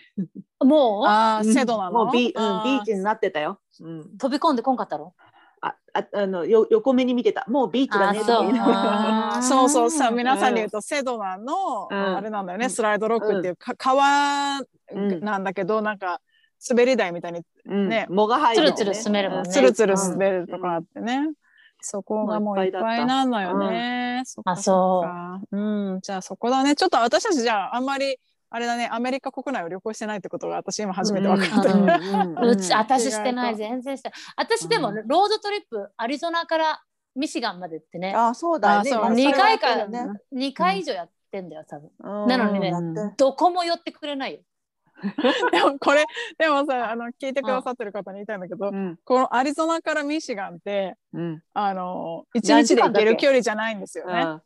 [0.59, 1.05] もう？
[1.07, 1.53] あー、うん。
[1.53, 2.05] セドナの？
[2.05, 3.59] もうビ,、うん、あビーチになってたよ。
[3.79, 5.15] うん、飛び込んでこんかったろ？
[5.61, 7.43] あああのよ横目に見てた。
[7.47, 9.69] もうビーチだねあそう。
[9.69, 12.17] そうそうさ皆さんに言うと、セドナの、うん。
[12.17, 13.55] あれなんだよね、うんスライドロックっていう。
[13.55, 14.59] か、川
[14.91, 16.21] うんなんだけど、なんか
[16.69, 17.89] 滑り台みたいにうん。
[17.89, 18.73] ね藻が入る、ね。
[18.77, 19.49] つるつる滑るもんね。
[19.49, 21.31] つるつる滑るとかあってね。
[21.85, 24.23] そこがもういっぱいなのよね。
[24.43, 25.05] あそ
[25.51, 25.55] う。
[25.55, 25.99] うん。
[26.01, 26.75] じゃあそこだね。
[26.75, 28.17] ちょっと私たちじゃああんまり、
[28.49, 31.73] あれだね、アメリカ国内を旅行してないってことが私今初めて分かった。
[31.73, 32.37] うん。
[32.37, 32.49] うん。
[32.49, 33.55] うち私してない。
[33.55, 34.19] 全然してない。
[34.35, 34.95] 私でもうん。
[35.07, 36.81] ロードトリップアリゾナから
[37.15, 38.13] ミシガンまでってね。
[38.15, 39.01] あそうだそう。
[39.01, 40.07] まあ2回かね。
[40.33, 41.91] 2回以上やってんだよ多分。
[41.99, 42.27] うん。
[42.27, 42.73] なのにね
[43.15, 44.39] どこも寄ってくれないよ
[45.51, 46.05] でもこれ、
[46.37, 48.97] でもさ、あの、聞いてくださってる方に言いたいんだけど、うん。
[49.03, 51.43] このアリゾナからミシガンって、うん。
[51.53, 54.41] あの、一何日で行けける距離じゃないんですよね。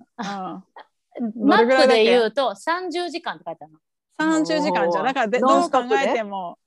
[1.35, 3.73] マップで言うと30時間って書いてある
[4.19, 6.57] 30時間じゃ、だからでノどう考えても、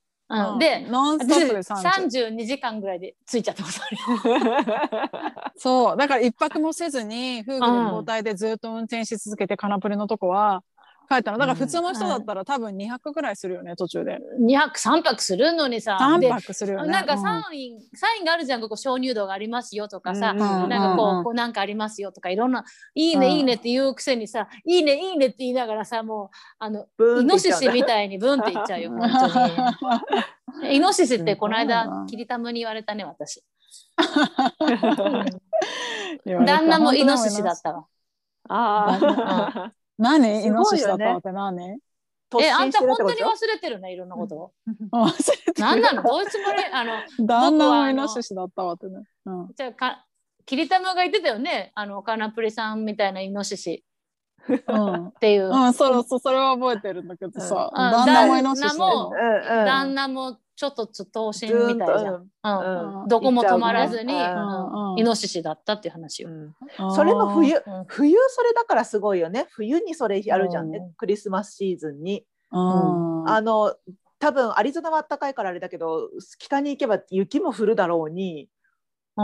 [0.59, 2.35] でノンストップで私30。
[2.35, 5.11] 32時間ぐらいで着いちゃったことあるよ。
[5.57, 10.63] そう、だから一泊もせずに、夫婦で交代でずっと運転し続けて、カナプリのとこは
[11.13, 11.37] 帰ったの。
[11.37, 14.19] だから普通の人だったら多分200ぐらいするよね、途中で。
[14.41, 16.91] 2泊3泊するのにさ3で泊するよね。
[16.91, 17.21] なんかうん。
[17.21, 20.63] サイン、サインがあるじゃんここ鍾乳洞がありますよとかさ、うん。
[20.63, 21.23] うんなんかこう,、うん。
[21.23, 22.63] こうなんかありますよとかいろんな
[22.95, 23.33] 「いいね、うん。
[23.33, 26.87] いいね」って言うくせにさ「いいねいいね」って言いながらさもうあの
[27.21, 29.27] イノシシみたいにブンって言っちゃうよ 本当
[30.67, 30.75] に。
[30.75, 33.43] イノシシってこの間なキリタムに言われたね私。
[36.25, 37.85] 旦那もイノシシだったわ
[38.49, 39.82] ああ。
[40.03, 40.45] 何？
[40.45, 41.79] イノシシだったわって何
[42.41, 44.35] えあんた本当に忘れてるねいろんなこと。
[44.35, 44.51] を
[44.91, 45.53] 忘れてる。
[45.59, 46.03] 何なの？
[46.03, 46.93] どういうつもりあの
[47.25, 49.03] 旦那もイノシシだったわってね。
[49.25, 49.51] うん。
[49.55, 50.05] じゃあか
[50.45, 51.71] キリタムが言ってたよね？
[51.75, 53.85] あのカナプリさんみたいなイノシシ。
[54.47, 55.07] うん。
[55.07, 57.91] っていう、うん、それそそれは覚えてるんだけどさ、うん。
[57.91, 59.65] 旦那もイノシシだ旦那もようんうん。
[59.65, 62.23] 旦那もちょっと突っ通しみたいじゃん。
[62.23, 63.01] ずうん。
[63.01, 66.29] うんどこも止まらずに、イノシシだったっていう話よ。
[66.29, 66.93] うん。
[66.93, 69.47] それも冬うん冬それだからすごいよね。
[69.51, 70.93] 冬にそれやるじゃんね、うん。
[70.93, 72.25] クリスマスシーズンに。
[72.51, 73.29] うん。
[73.29, 73.75] あの
[74.19, 78.49] 多分アリゾナは暖かいからあれだけど北に行けば雪も降るだろうに。
[79.17, 79.21] う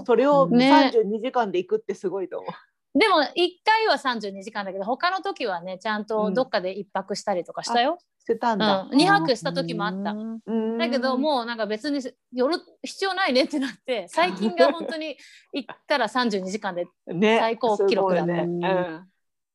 [0.00, 0.04] ん。
[0.04, 0.90] それをね。
[0.92, 2.50] 32時間で行くってすごいと思う。
[2.98, 3.26] でも1
[3.64, 7.98] 回は32時間だけど他の時はねちゃんとどっかで1泊したりとかしたよ。
[8.20, 8.88] してたんだ。
[8.90, 10.12] うん、2泊した時もあった。
[10.12, 12.00] うんうんだけどもうなんか別に
[12.32, 15.16] 寄る必要ないねってなって最近が本当に
[15.52, 19.00] 行ったら32時間で ね最高記録だねすごいね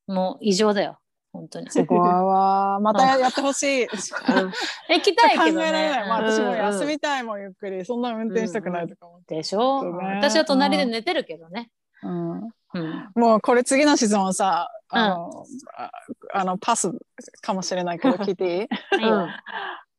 [0.08, 1.00] もう異常だよ
[1.34, 1.70] 本当に。
[1.72, 2.80] すごいわ。
[2.84, 3.84] またやってほしい。
[3.84, 3.90] うん
[4.90, 5.72] 行きたいけどね。
[5.72, 6.10] られない。
[6.10, 7.86] まあ、うん私も休みたいもんゆっくり。
[7.86, 9.36] そんな運転したくないとか思って。
[9.36, 11.72] でしょ、私は隣で寝てるけどね。
[12.04, 12.50] うんうん、
[13.16, 15.46] もうこれ次の質問さ、あの、
[15.78, 15.92] あ
[16.34, 16.92] あのパス
[17.42, 18.68] かもしれないけど聞いていい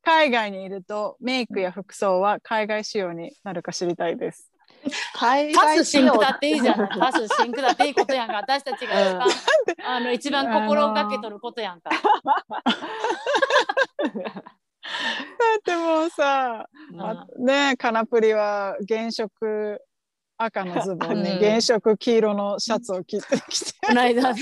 [0.04, 4.50] 海外にいるとメイクや服装は海外仕様になるか知りたいです。
[5.14, 6.98] 海パス外仕様シンクだっていいじゃない。
[6.98, 8.34] パスシンクだっていいことやんか。
[8.34, 9.28] 私たちが一番、
[9.86, 11.90] あの一番心がけとることやんか。
[14.82, 14.88] だ
[15.58, 16.66] ってもうさ、
[16.98, 19.80] あねカナプリは原色
[20.44, 24.34] 赤のズボンにうん原色黄色のシャツを着てきて、この間、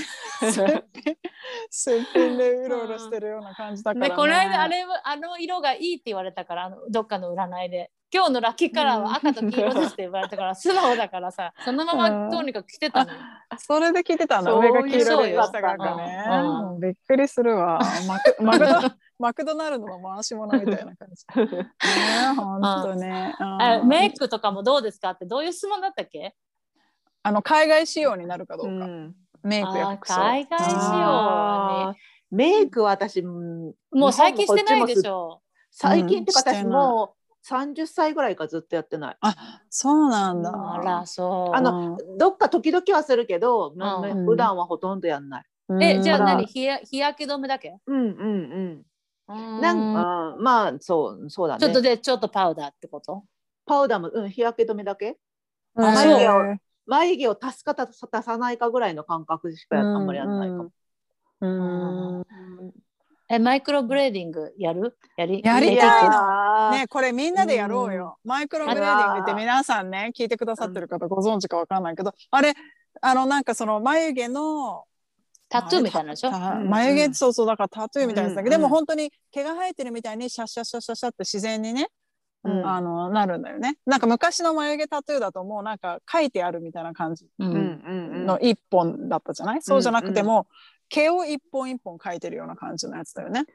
[1.69, 4.09] すっぴんでうろうろしてるような感じだから、ね。
[4.09, 13.11] でこの間あれはあの色がいいって言われたからあのどっかの占いで今日のラッキーカラーは赤と黄色ですって言われたから素直だからさそのままとにかく着てたの？
[13.11, 13.17] よ。
[13.57, 14.51] それで聞いてたんだ。
[14.51, 16.25] そういう上が黄色そうよで下が赤ね。
[16.81, 17.79] びっくりするわ。
[18.07, 18.65] マクマクド
[19.21, 21.25] マクドナルドの回し物みたいな感じ。
[21.55, 21.69] ね
[22.35, 23.35] 本当ね。
[23.39, 25.11] うんあメイクとかもどうですか？
[25.11, 26.35] ってどういう質問だったっけ？
[27.23, 28.71] あの海外仕様になるかどうか。
[28.71, 30.15] うんメイクや服装。
[30.21, 31.95] 海外仕様はあー
[32.31, 35.41] メイクは私もう最近してないでしょ。
[35.71, 39.17] 最近ってか私もう30歳ぐらいからずっとやってない。
[39.19, 40.51] あ、そうなんだ。
[40.73, 41.55] あらそう。
[41.55, 45.43] あのどっか時々はするけど、まうん普段はほとんどやんない。
[45.69, 46.45] うんえじゃあ何？
[46.45, 47.77] 日や日焼け止めだけ？
[47.87, 48.83] うんうんううんん。
[49.61, 51.59] なんかまあそうそうだね。
[51.59, 53.23] ちょっとでちょっとパウダーってこと？
[53.65, 55.17] パウダーも、うん、日焼け止めだけ？
[55.75, 55.85] うん。
[55.85, 60.71] あ眉毛を眉毛を足すか足さないかぐらいの感覚しかやあんまりやんないかも。
[61.41, 62.25] うん。
[63.29, 64.97] えマイクロブレーディングやる？
[65.15, 65.69] やりやりたい。
[65.69, 68.17] 入れてくのね、これみんなでやろうよ。
[68.25, 72.53] マイクロブレーディングって皆さんね、聞いてくださってる方ご存知かわかんないけど、あれ、
[73.01, 74.83] あのなんかその眉毛の
[75.51, 76.31] タトゥーみたいなでしょ？
[76.31, 76.69] たうん。
[76.69, 78.61] 眉毛そうそうだからタトゥーみたいなやつだけど、うん。
[78.61, 81.89] でも本当に毛が生えてるみたいにシャッシャッシャッシャッシャッって自然にね、
[82.43, 82.65] うん。
[82.65, 83.77] あのなるんだよね。
[83.85, 90.47] なんか昔の眉毛タトゥーだともうなんか書いてあるみたいな感じの一本だったじゃない、そうじゃなくても、
[90.89, 93.45] 毛を一本一本書いてるような感じのやつだよね。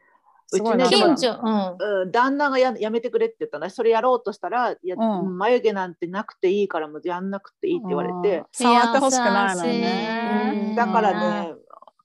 [0.49, 2.03] すごい近所うん。
[2.03, 3.69] うん、旦那がややめてくれって言ったの。
[3.69, 5.39] それやろうとしたらうん。
[5.39, 10.71] 眉毛なんてなくていいからもうやんなくていいって言われて、触ってほしくないのね。
[10.73, 10.77] い。
[10.77, 11.55] だからね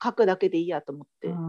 [0.04, 1.42] 書くだけでいいやと思って。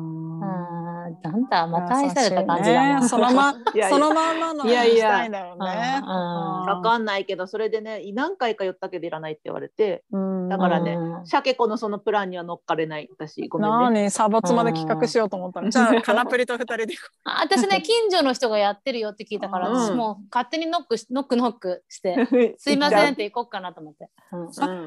[1.25, 3.55] あーなんだまた愛された感じだなそのま
[3.91, 4.97] そのまんまのいやいや。
[4.97, 6.01] したいんだよね。
[6.03, 10.05] うんうんわかんないけどそれでね何回か寄ったけどいらないって言われて。
[10.13, 10.49] うん。
[10.49, 11.27] だからねうん。
[11.27, 13.09] シャケ子のそのプランには乗っかれない。
[13.11, 13.77] 私ごめんね。
[14.03, 14.11] 何？
[14.11, 15.71] サボツまで企画しようと思ったの？
[15.71, 16.95] じゃあカナプリと二人で
[17.25, 19.77] あ私ね近所の人がやってるよって聞いたから、うん。
[19.77, 22.27] 私もう勝手にノックしノックノックして
[22.59, 24.09] 「すいません」って行こうかなと思って。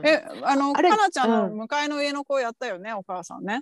[0.03, 1.57] えあのかなちゃんのうん。
[1.57, 3.61] 向かいの家の子やったよねお母さんね。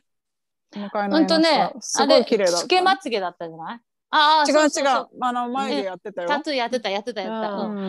[0.80, 2.58] 向かいのほ家の子んとねすごい綺麗だ。
[2.58, 3.80] つけまつげだったじゃない？
[4.16, 5.08] ああ違う違う。
[5.22, 6.28] あの眉毛やってたよ。
[6.28, 7.48] タトゥーやってたやってたやって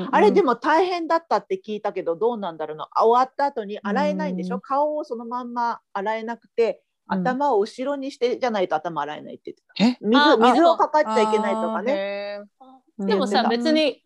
[0.09, 7.19] た、あれでも大変だったって聞いたけどどうなんだろうな終わった後に洗えないんでしょ、うん顔をそのまんま洗えなくてうん。
[7.19, 10.07] 頭を後ろにしてじゃないと頭洗えないって言ってた。
[10.07, 10.07] え？
[10.09, 12.41] 水あ水をかかっちゃいけないとかね。
[12.99, 13.07] ね。
[13.07, 14.03] でもさうん別に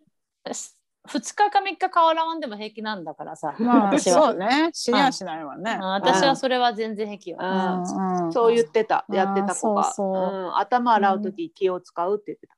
[1.09, 4.31] 2日か3日顔洗わんでも平気なんだからさ、まあ私は。
[4.31, 4.71] そうね。
[4.73, 5.79] 死にはしないわね。
[5.81, 5.87] うん。
[5.93, 8.27] 私はそれは全然平気よ、うん。
[8.27, 8.33] うん。
[8.33, 8.55] そう。
[8.55, 9.05] 言ってた。
[9.09, 9.15] うん。
[9.17, 9.85] やってた子が。
[9.85, 10.35] そうそう。
[10.35, 10.57] うん。
[10.57, 12.55] 頭洗う時気を使うって言ってた、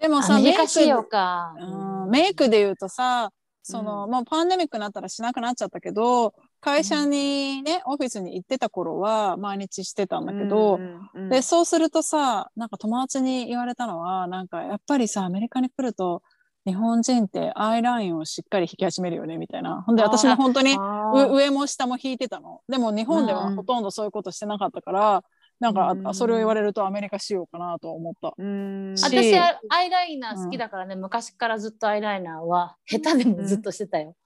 [0.00, 2.10] でもさアメメイクか、うん。
[2.10, 3.30] メイクで言うとさ
[3.62, 16.22] その、パンデミックになったらしなくなっちゃったけど会社にね、オフィスに行ってた頃は毎日してたんだけど、うんうんでそうするとさなんか友達に言われたのはなんかやっぱりさアメリカに来ると
[16.64, 19.82] 日本人ってアイラインをしっかり引き始めるよねみたいな。
[19.82, 22.60] ほんで私も本当に上も下も引いてたの。
[22.68, 25.24] でも日本ではほとんどそういうことしてなかったから、
[25.58, 28.32] なんか、それを言われるとアメリカ仕様かなと思った。
[28.36, 28.94] うん。
[28.96, 34.16] し私はアイライナー好きだからね、昔からずっとアイライナーは下手でもずっとしてたよ、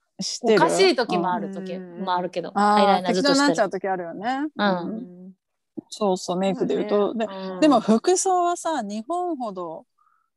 [0.41, 1.53] おかしい時もあるうん。
[1.53, 4.47] 時もあるけど、あアイライナーず適当になっちゃっとしてるう時あるよね。
[4.55, 4.87] うん。
[4.89, 5.17] うん
[5.89, 7.27] そうそうメイクで言うと、で
[7.61, 9.85] でも服装はさ日本ほど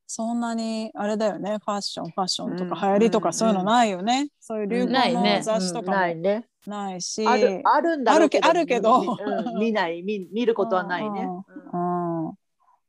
[0.07, 1.59] そんなにあれだよね。
[1.65, 5.39] ファッションファッションとか流行りとかそういうのないよね、そういう流行ないね。
[5.39, 5.97] の雑誌とかも。
[5.97, 6.47] ないね。
[6.67, 9.01] ないし、あるあるんだろうけどあるけど。
[9.01, 9.59] うん。
[9.59, 10.03] 見ない。
[10.03, 11.27] 見見ることはないね。
[11.73, 12.29] うん。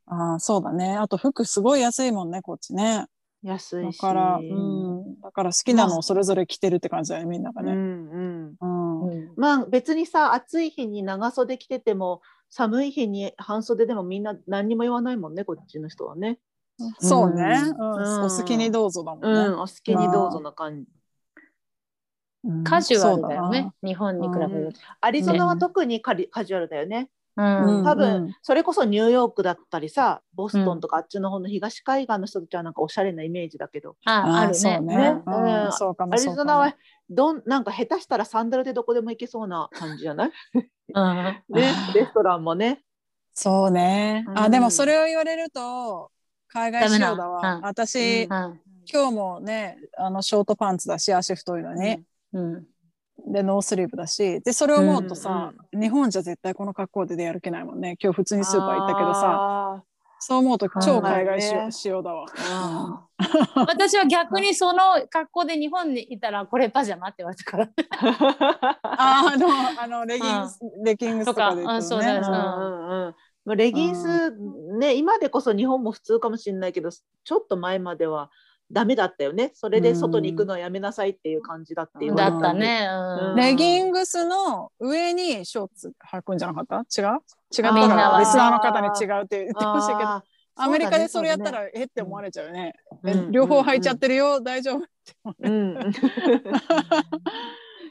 [0.07, 0.97] あーそうだね。
[0.97, 3.05] あと服すごい安いもんねこっちね
[3.43, 3.97] 安いし。
[3.99, 8.65] だから、うん、だから好きなのをそれぞれ着てるって感じだよねみんながね、うんう
[9.05, 9.33] ん。
[9.35, 16.39] まあ別にさ暑い日に長袖着てても寒い日に半袖でもみんな何にも言わないもんねこっちの人はね。
[16.99, 17.43] そうね、
[17.77, 17.95] うん。
[17.95, 18.25] うん。
[18.25, 20.87] お好きにどうぞだもんね、うんお好きにどうぞの感じ。
[22.43, 22.63] うん。
[22.63, 23.71] カジュアルだよね。
[23.83, 24.79] 日本に比べると。
[24.99, 27.09] アリゾナは特にカリカジュアルだよね。
[27.35, 34.53] 多分それこそニューヨークだったりさボストンとかあっちの方の東海岸の人たちはなんかおしゃれなイメージだけど、ああるね。
[34.53, 34.95] そうね。
[34.97, 35.21] ね。
[35.25, 36.13] うん。
[36.13, 36.75] アリゾナは
[37.09, 40.31] どんなんか下手したらサンダルでどこでも行けそうな感じじゃない？
[40.93, 41.23] うん。
[41.49, 41.71] ね。
[41.95, 42.83] レストランもね。
[43.33, 44.51] そうね、あうん。
[44.51, 46.11] でもそれを言われると
[46.49, 47.61] 海外仕様だわ。
[47.63, 48.61] 私、うん。
[48.91, 52.65] 今日もねあのショートパンツだし足太いのに、うん
[53.27, 57.97] でノースリーブだしでそれを思うとさ、日本じゃ絶対この格好で出歩けないもんね。
[58.01, 59.83] 今日普通にスーパー行ったけどささ。
[60.23, 62.25] そう思うと超海外仕様,、ね仕様だわ。
[62.37, 63.07] あ
[63.55, 64.79] 私は逆にその
[65.09, 67.65] 格好で日本にいたらこれパジャマって言われたから。
[67.65, 69.47] ーああの
[69.81, 71.61] あのレギンス、レギングスとかでね。
[71.63, 72.25] とかうんそうだようん。
[72.25, 74.31] うんうんまあレギンス
[74.77, 78.29] ね今でこそ日本も普通かもしれないけどちょっと前までは
[78.71, 79.51] ダメだったよね。
[79.53, 82.87] それで外に行くのはやめなさいっていう感じだって言わだれったね。
[83.31, 83.35] うん。
[83.35, 87.01] レギングスの上にショーツ履くんじゃなかった？
[87.01, 87.07] 違う？
[87.57, 88.11] 違ったみんなは。
[88.11, 90.21] からリスナーの方に違うって言ってほしいけど。
[90.55, 92.73] アメリカでそれやったら、えって思われちゃうよね、
[93.05, 93.31] えうん。
[93.31, 94.79] 両方履いちゃってるよ、大丈夫？
[94.79, 95.77] って思ううん。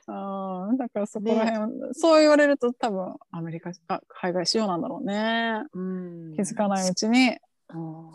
[0.06, 5.62] あーだからそこら辺、そう言われると多分アメリカあ海外仕様なんだろうね。
[5.72, 6.32] うん。
[6.34, 7.36] 気づかないうちに、
[7.74, 8.10] うん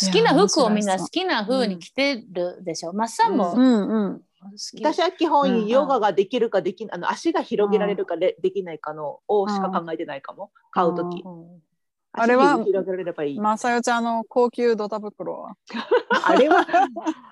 [0.00, 2.92] 好きな服をみんな好きな風に着てるでしょ？
[2.92, 3.54] マッサンも？
[3.54, 4.22] んう。
[4.82, 10.50] 私は基うん本ヨガができるかできあの足が広げられるかでできないかのをしか考えてないかも。
[10.70, 11.62] 買うときうん
[12.16, 12.64] あれは
[13.40, 15.56] まさよちゃんの高級ドタ袋は。
[16.08, 16.64] あれは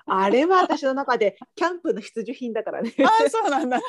[0.05, 2.93] あれは私の中でキャンプの必需品だからね。
[2.99, 3.77] ああそうなんだ。
[3.77, 3.87] なんか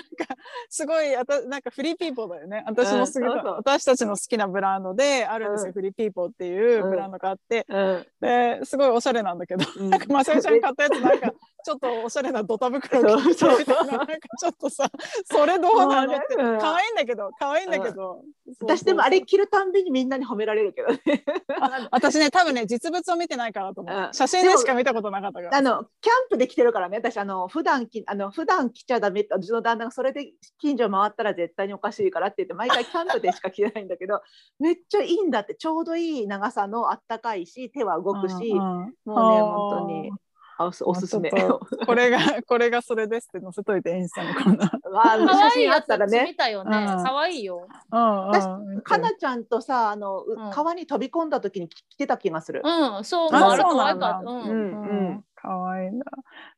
[0.71, 2.63] すごいあたなんかフリーピーポーだよね。
[2.67, 3.55] 私の好きな、うんそうそう。
[3.57, 5.73] 私たちの好きなブランドであるんですよ、うん。
[5.73, 8.07] フリーピーポーっていうブランドがあって、うん。
[8.21, 9.67] ですごいおしゃれなんだけど。
[9.77, 9.91] うん。
[9.91, 11.33] なんかまさよちゃん買ったやつなんか
[11.65, 14.89] ちょっとおしゃれなドタ袋を着てみたいななんかちょっとさ
[15.25, 16.37] それどうなのって。
[16.37, 16.59] うん。
[16.61, 18.23] 可愛いんだけど可愛いんだけど、
[18.61, 21.25] 私でもあれ着るたんびにみんなに褒められるけどね。
[21.61, 24.15] あ私ね多分ね実物を見てないからと思う、うん。
[24.15, 25.57] 写真でしか見たことなかったから。
[25.57, 34.21] あのキャンプで着てるからね私あの普段きあの普段着ちゃダメってうちの旦那がそれで近所回ったら絶対におかしいからって言って毎回キャンプでしか着てないんだけど
[34.59, 35.55] めっちゃいいんだって。
[35.55, 40.13] ちょうどいい長さのあったかいし手は動くし、うんうんもうね本当に
[40.57, 41.31] あおすおすすめ。
[41.31, 44.71] これが これがそれですって載せといてインスタにこんな。
[44.93, 46.77] まあ可写真あ愛いやつったらね見たよね。
[46.77, 47.67] うん可愛いよ。
[47.91, 52.63] うんかなちゃんとさあの、川に飛び込んだ時に着着てた気がする。
[52.65, 54.31] うん、そう、ああれ可そうなんだ愛かった。
[54.31, 55.25] うん。
[55.35, 56.07] 可愛いんだ。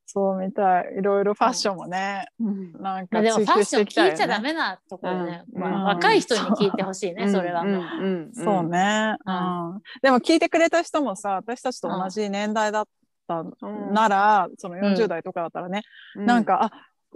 [0.05, 0.97] そうみたい。
[0.99, 3.83] いろいろファッションもね、うんなんまあか追求しでもファッション。
[3.83, 5.45] 聞いちゃダメなところね。
[5.53, 7.63] 若い人に聞いてほしいね、それは。
[7.63, 9.33] うんそうね、うう
[9.77, 12.91] んでも聞いてくれた人もさ私たちと同じ年代だった
[13.29, 14.81] うんなら、そのん。
[14.81, 15.83] 40代とかだったらね、
[16.17, 16.71] うなんかあ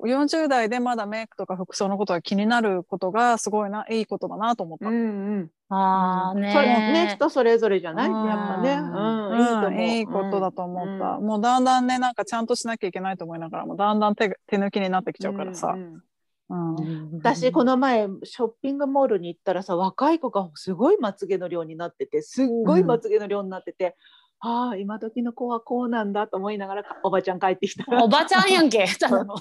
[0.06, 4.88] 40代でまだメイクとか服装のことが気になることがすごいないいことだなと思った。
[4.88, 4.98] うんう
[5.40, 5.50] ん。
[5.68, 6.52] ああね。
[6.52, 8.28] それね人それぞれじゃない、うん。
[8.28, 9.80] やっぱね、うん、うん。
[9.80, 11.26] いいことだと思った、うん。
[11.26, 16.02] もうだんだんねなんかちゃんとしなきゃいけないと思いながらもだんだん手手抜きになってきちゃうからさ、うんうん。
[16.76, 17.18] うん。
[17.18, 23.96] 私この前ショッピングモールに行ったらさ若い子がすごいまつげの量になっててすっごいまつげの量になってて、
[24.42, 28.86] ああ今時の子はこうなんだと思いながらおばちゃん帰ってきた おばちゃんやんけ。
[28.98, 29.34] ただの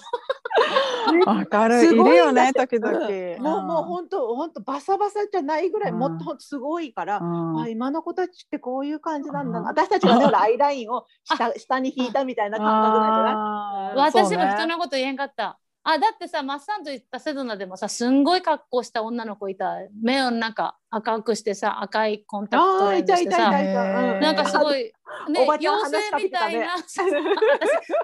[1.25, 1.83] わかる。
[1.83, 3.41] いすごいるよね時々、うん。
[3.41, 7.59] もうもう本当本当バサバサじゃないぐらい、うんもっとすごいから、うん。
[7.61, 9.65] あ今の子たちってこういう感じなんだな、うん。
[9.67, 14.11] 私たちがねほらアイラインを下下に引いたみたいな感覚なんじゃない？
[14.11, 15.57] 私も人のこと言えんかった。
[15.83, 19.77] あだってさマッサンと言ったセドナでもさすんごい格好した女の子いた。
[20.01, 24.93] 目をなんか赤くしてさ赤いコンタクトレンズしてさなんかすごい、ね
[25.39, 26.75] 妖精みたいな。
[26.77, 26.99] 私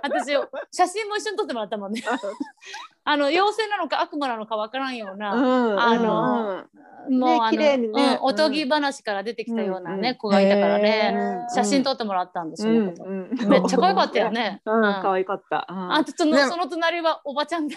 [0.01, 2.01] 私写真も一緒に撮ってもらったもんね
[3.07, 6.65] あの妖精なのか悪魔なのかわからんような、うんあの
[7.07, 7.19] うん。
[7.19, 8.17] もうあの、綺麗にね。
[8.19, 14.61] うんおとぎ話から出てきたようなね、子がいたからね、写真撮ってもらったんですよ、めっちゃ可愛かったよね。
[14.65, 15.67] うん、可愛かった。
[15.69, 15.93] うん。
[15.93, 17.75] あとそのその隣はおばちゃんで、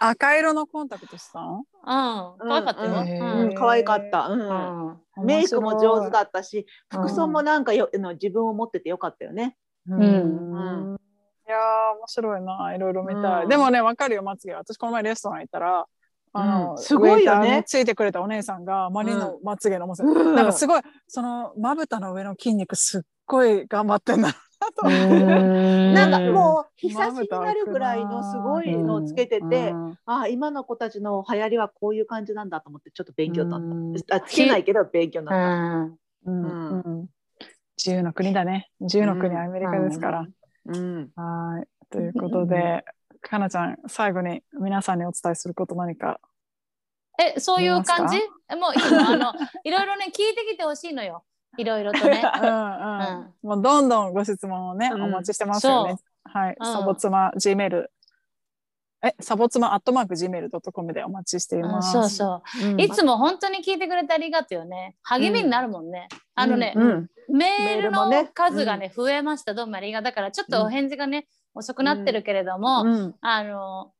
[0.00, 2.90] 赤色のコンタクトしたのうん、可愛かったよ。
[2.90, 3.40] うんへうん。
[3.40, 4.28] うん、可愛かった。
[4.28, 4.32] う。
[4.32, 5.24] うん。
[5.24, 7.02] んメイクも上手だったし、うん。
[7.02, 9.56] 服装もなんかよ、あの自分を持っててよかったよね。
[9.88, 10.00] うん。
[10.00, 10.98] うん
[11.48, 13.48] いやー面白いないろいろ見たい、うん。
[13.48, 15.86] でもねわかるよまつげ私この前レストラン行ったら
[16.34, 16.76] あの、うん。
[16.76, 17.64] すごいよね。
[17.66, 20.34] ついてくれたお姉さんがあまりのまつげの重さ、うん。
[20.34, 24.34] なんかすごいそのまぶたの上の筋肉すっごい頑張ってんだ
[24.82, 29.98] なんかうもう日差しになるぐらいのすごいのをつけてて、うん。
[30.04, 33.64] あ今の子たちの流行りはこういう感じなんだと思ってちょっと勉強になっう
[33.96, 34.02] ん。
[34.02, 34.16] た。
[34.16, 36.30] あつけないけど勉強にうなっんうん。
[36.30, 36.82] うん。
[36.82, 37.06] うん。
[37.78, 38.70] 自由の国だね。
[38.80, 40.30] 自由の国うんアメリカですから、た。
[40.68, 41.10] うん。
[41.16, 41.66] はい。
[41.90, 42.84] ということで
[43.20, 46.20] かなちゃん最後に皆さんにお伝えすること何か
[47.18, 48.18] えそういう感じ？
[48.56, 49.10] もういいの？
[49.10, 49.32] あの
[49.64, 51.24] いろいろね聞いてきてほしいのよ。
[51.56, 52.22] いろいろとね。
[52.40, 53.34] うんうん。
[53.42, 55.02] もうどんどんご質問をね、うん。
[55.02, 55.96] お待ちしてますよね。
[56.24, 56.72] はい、うん。
[56.72, 57.90] サボツマ G メール。
[59.02, 61.92] え、サボツマアットマーク G メールドットコムでお待ちしていうんます。
[61.92, 64.96] そうそううんいつも本当に聞いてくれてありがとうよね。
[65.02, 66.08] 励みになるもんね。
[66.34, 69.54] あのね、うん、メールの数がね、増えました。
[69.54, 70.04] どうもありがとう。
[70.06, 73.92] だからちょっとお返事がね、遅くなってるけれども、うんあの、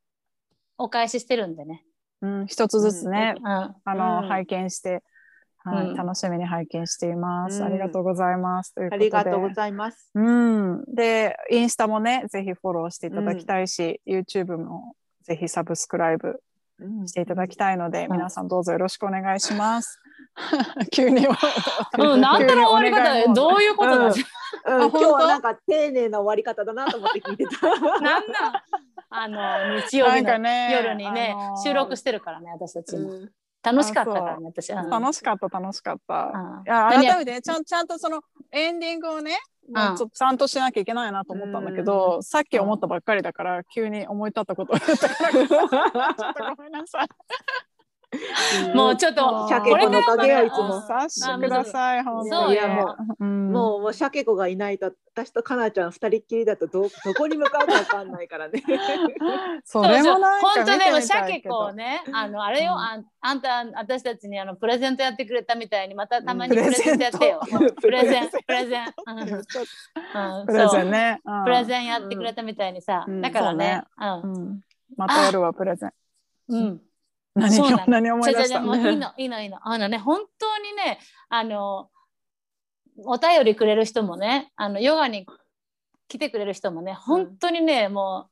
[0.78, 1.84] お返ししてるんでね。
[2.20, 3.46] うん、一つずつね、うん。
[3.46, 5.04] あの、うん拝見して、
[5.64, 7.60] はい、うん楽しみに拝見しています。
[7.60, 8.74] うんありがとうございます。
[8.74, 10.10] というこあとでりがとうございます。
[10.14, 16.40] うん、で、インスタもね、ぜひフォローしていただきたいし、YouTube もぜひサブスクライブ
[16.80, 20.00] うんしていただきたいので、ん皆さんどうぞよろしくお願いします。
[20.92, 21.26] 急に。
[21.98, 24.14] うん、なんだろう終わり方、どういうことだ、うんうん
[24.64, 27.68] あ今日はなんか丁寧な終わり方だなと思って聞いてた。
[28.00, 28.64] なんだ？
[29.10, 33.10] あの、日曜日のね夜にね、あのー収録してるからね、私たちも。
[33.64, 34.72] うん楽しかったからね、私。
[34.72, 34.88] うん。
[34.88, 36.32] 楽しかった楽しかった。
[36.34, 36.62] うん。
[36.66, 39.36] いや何改めてねちゃんちゃんとそのエンディングをね、
[39.74, 47.08] もうちょっとちゃんとしなきゃいけないなと思ったんだけど、さっき思ったばっかりだから急に思い立ったことを言ったからちょっとごめんなさい。
[48.74, 52.30] もうちょっと、鮭これから子のおかげよいつうんもお察しください本当に。
[52.30, 52.52] そうよ。
[52.52, 58.62] いやもうんもうもうシャケ子がいないと私とかなちゃん二人っきりだとど どこに向かうかわかんないからね。
[59.64, 62.78] それもなんか本当でもシャケ子をね、あのあれよ、うん。
[62.78, 67.40] あんあんた私たちにあのプレゼントやってくれたみたいにまたたまにうんプレゼントやってよ。
[67.82, 68.38] プレゼント。
[68.46, 68.94] プレゼンプレゼン。
[69.06, 69.18] うん。
[69.18, 70.42] う。
[70.44, 71.20] んプレゼそうンね。
[71.24, 71.44] うん。
[71.44, 73.20] プレゼンやってくれたみたいにさ、うん。
[73.20, 74.60] だからね、うん。
[74.96, 75.92] またやるわプレゼン。
[76.48, 76.87] うん、うん。
[77.38, 77.84] 何をそうなの。
[77.86, 78.38] 何思い出した？
[78.38, 79.58] じゃじゃもういいのいいのいいの。
[79.66, 81.90] あのね本当にねあの
[83.04, 85.26] お便りくれる人もねあのヨガに
[86.08, 88.28] 来てくれる人もね本当にね、も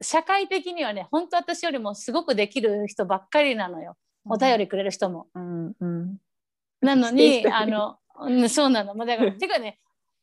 [0.00, 3.96] う社会的にはね本当私よりもすごくできる人ばっかりなのよ。
[4.26, 5.26] お便りくれる人も。
[5.34, 6.16] うんうん。
[6.80, 8.94] なのにあの、うん、そうなの。
[8.94, 9.78] もうだから てかね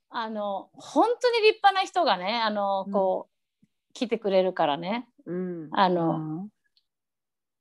[0.09, 5.07] あの本当に立派な人がねあのこう、来てくれるからね。
[5.26, 5.69] うん。
[5.72, 6.49] あうの、ん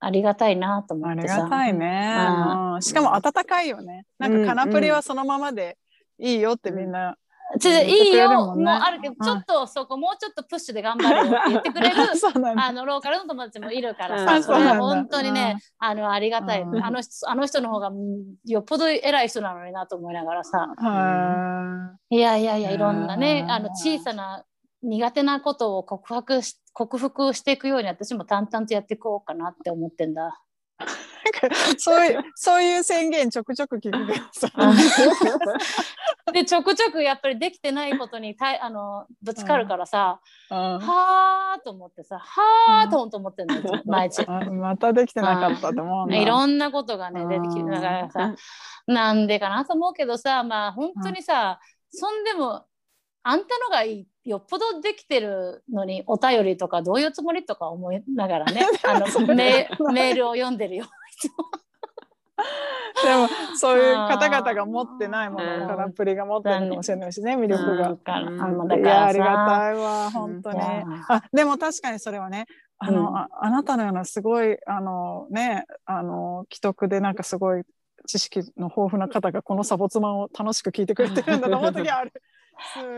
[0.00, 1.42] ありがたいなと思ありってさ。
[1.42, 2.16] がたいね。
[2.18, 2.74] うん。
[2.74, 4.06] うんしかも温かいよね。
[4.18, 5.76] なんかカナプリはそのままで
[6.18, 7.16] いいよってみんな。
[7.58, 8.54] ちょいいよ。
[8.54, 12.66] もあるけど、うんちょっとそこもうちょっとプッシュで頑張れよって言ってくれるそうなんだ。
[12.66, 14.80] あのローカルの友達もいるからうんさ、それはそうなんだ。
[14.80, 16.84] 本当にね、あのありがたい、うん。
[16.84, 23.50] あの人あの人の方がうんよっぽど偉い人なのになと思いながらさ、はいやいやいやいろんなね、うん。
[23.50, 24.44] あの小さな
[24.82, 30.40] 苦手なことを告白し克服していくように私も淡々とやっていこうかなって思ってんだ。
[30.82, 34.48] いそういうそういう宣言ちょくちょく聞くけどさ。
[36.32, 40.20] でちょくちょくやっぱりできてないことにたいあのぶつかるからさ、
[40.50, 40.78] うん。
[40.78, 44.24] はあと思ってさはあと思ってんのいつも毎日。
[44.26, 46.14] あまたできてなかったと思う。
[46.14, 48.34] いろんなことがねうん出てきてだからさ
[48.86, 51.60] なんでかなと思うけどさまあ本当にさ、
[51.90, 52.64] そんでも
[53.22, 60.86] あんたのがいいよっぽどできてるのにお便りとかどういうつもりとか思いながらね あのメメールを読んでるよ。
[63.02, 67.90] でもそういう方々が持ってないものうんをカナプリが持ってるかもしれないしね魅力が。
[68.76, 70.58] いやありがさたいわ本当に。
[71.08, 72.46] あでも確かにそれはね
[72.78, 73.16] あの、うん。
[73.16, 77.62] ああなたのようなすごいあのねあの既得でなんかすごい
[78.06, 82.12] 知識の豊富な方がこのサボツマンを楽しく聞いてくれてるんだと思う時はある。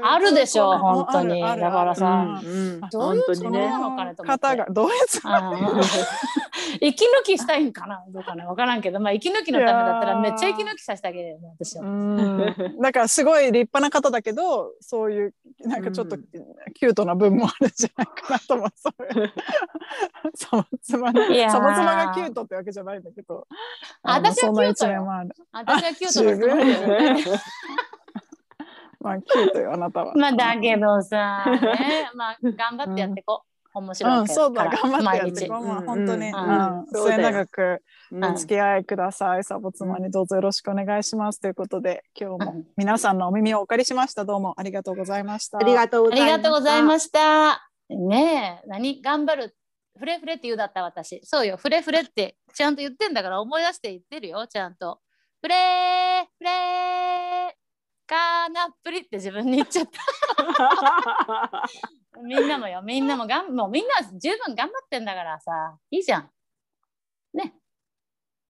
[0.03, 2.81] あるでしょもう本当にだからさうんうん。
[2.91, 5.21] どういうつもりなのかねと思って方がどういうつ
[6.81, 8.03] 息抜きしたいんかな？
[8.09, 11.85] どうかな分からんけど、まあ、息抜きのためだったらめっちゃ息抜きさせてあげるよね私は。
[11.85, 12.55] うん。
[12.81, 16.23] だからすごい立派な方だけどそういうなんかちょっとうん。
[16.75, 18.69] キュートな部分もあるんじゃないかなと思う。
[18.75, 19.33] そういう
[20.35, 23.47] サボ妻がキュートってわけじゃないんだけど。
[24.03, 25.07] 私はキュートよ。
[25.53, 27.39] 私はキュート。
[29.03, 30.15] まあキュートよあなたは。
[30.15, 33.53] まあだけどさ、 ね、まあ頑張ってやっていこう。
[33.75, 35.65] 面白いうん、そうだ、頑張ってや毎日ってこう。
[35.65, 37.83] まあ、うん本当に、ううんうだよ永く
[38.13, 39.45] うんお付き合いください。
[39.45, 41.41] サボ妻にどうぞよろしくお願いします。
[41.41, 44.25] ということで、今日も皆さんのお耳をお借りしました。
[44.27, 45.59] どうもありがとうございました。
[45.59, 47.71] ありがとうございました。
[47.89, 49.57] ねえ、何頑張る？
[49.99, 51.21] フレフレって言うだった私。
[51.25, 55.01] そうよ、フレフレってちゃんと言ってんだから思い出して言ってるよ、ちゃんと。
[55.41, 61.63] フレー、フレー、カーナップリって自分に言っちゃった。
[62.23, 66.31] みんなもよ、みんなもがん、もうみんな十分頑張ってんだからさ、いいじゃん。
[67.35, 67.55] ね。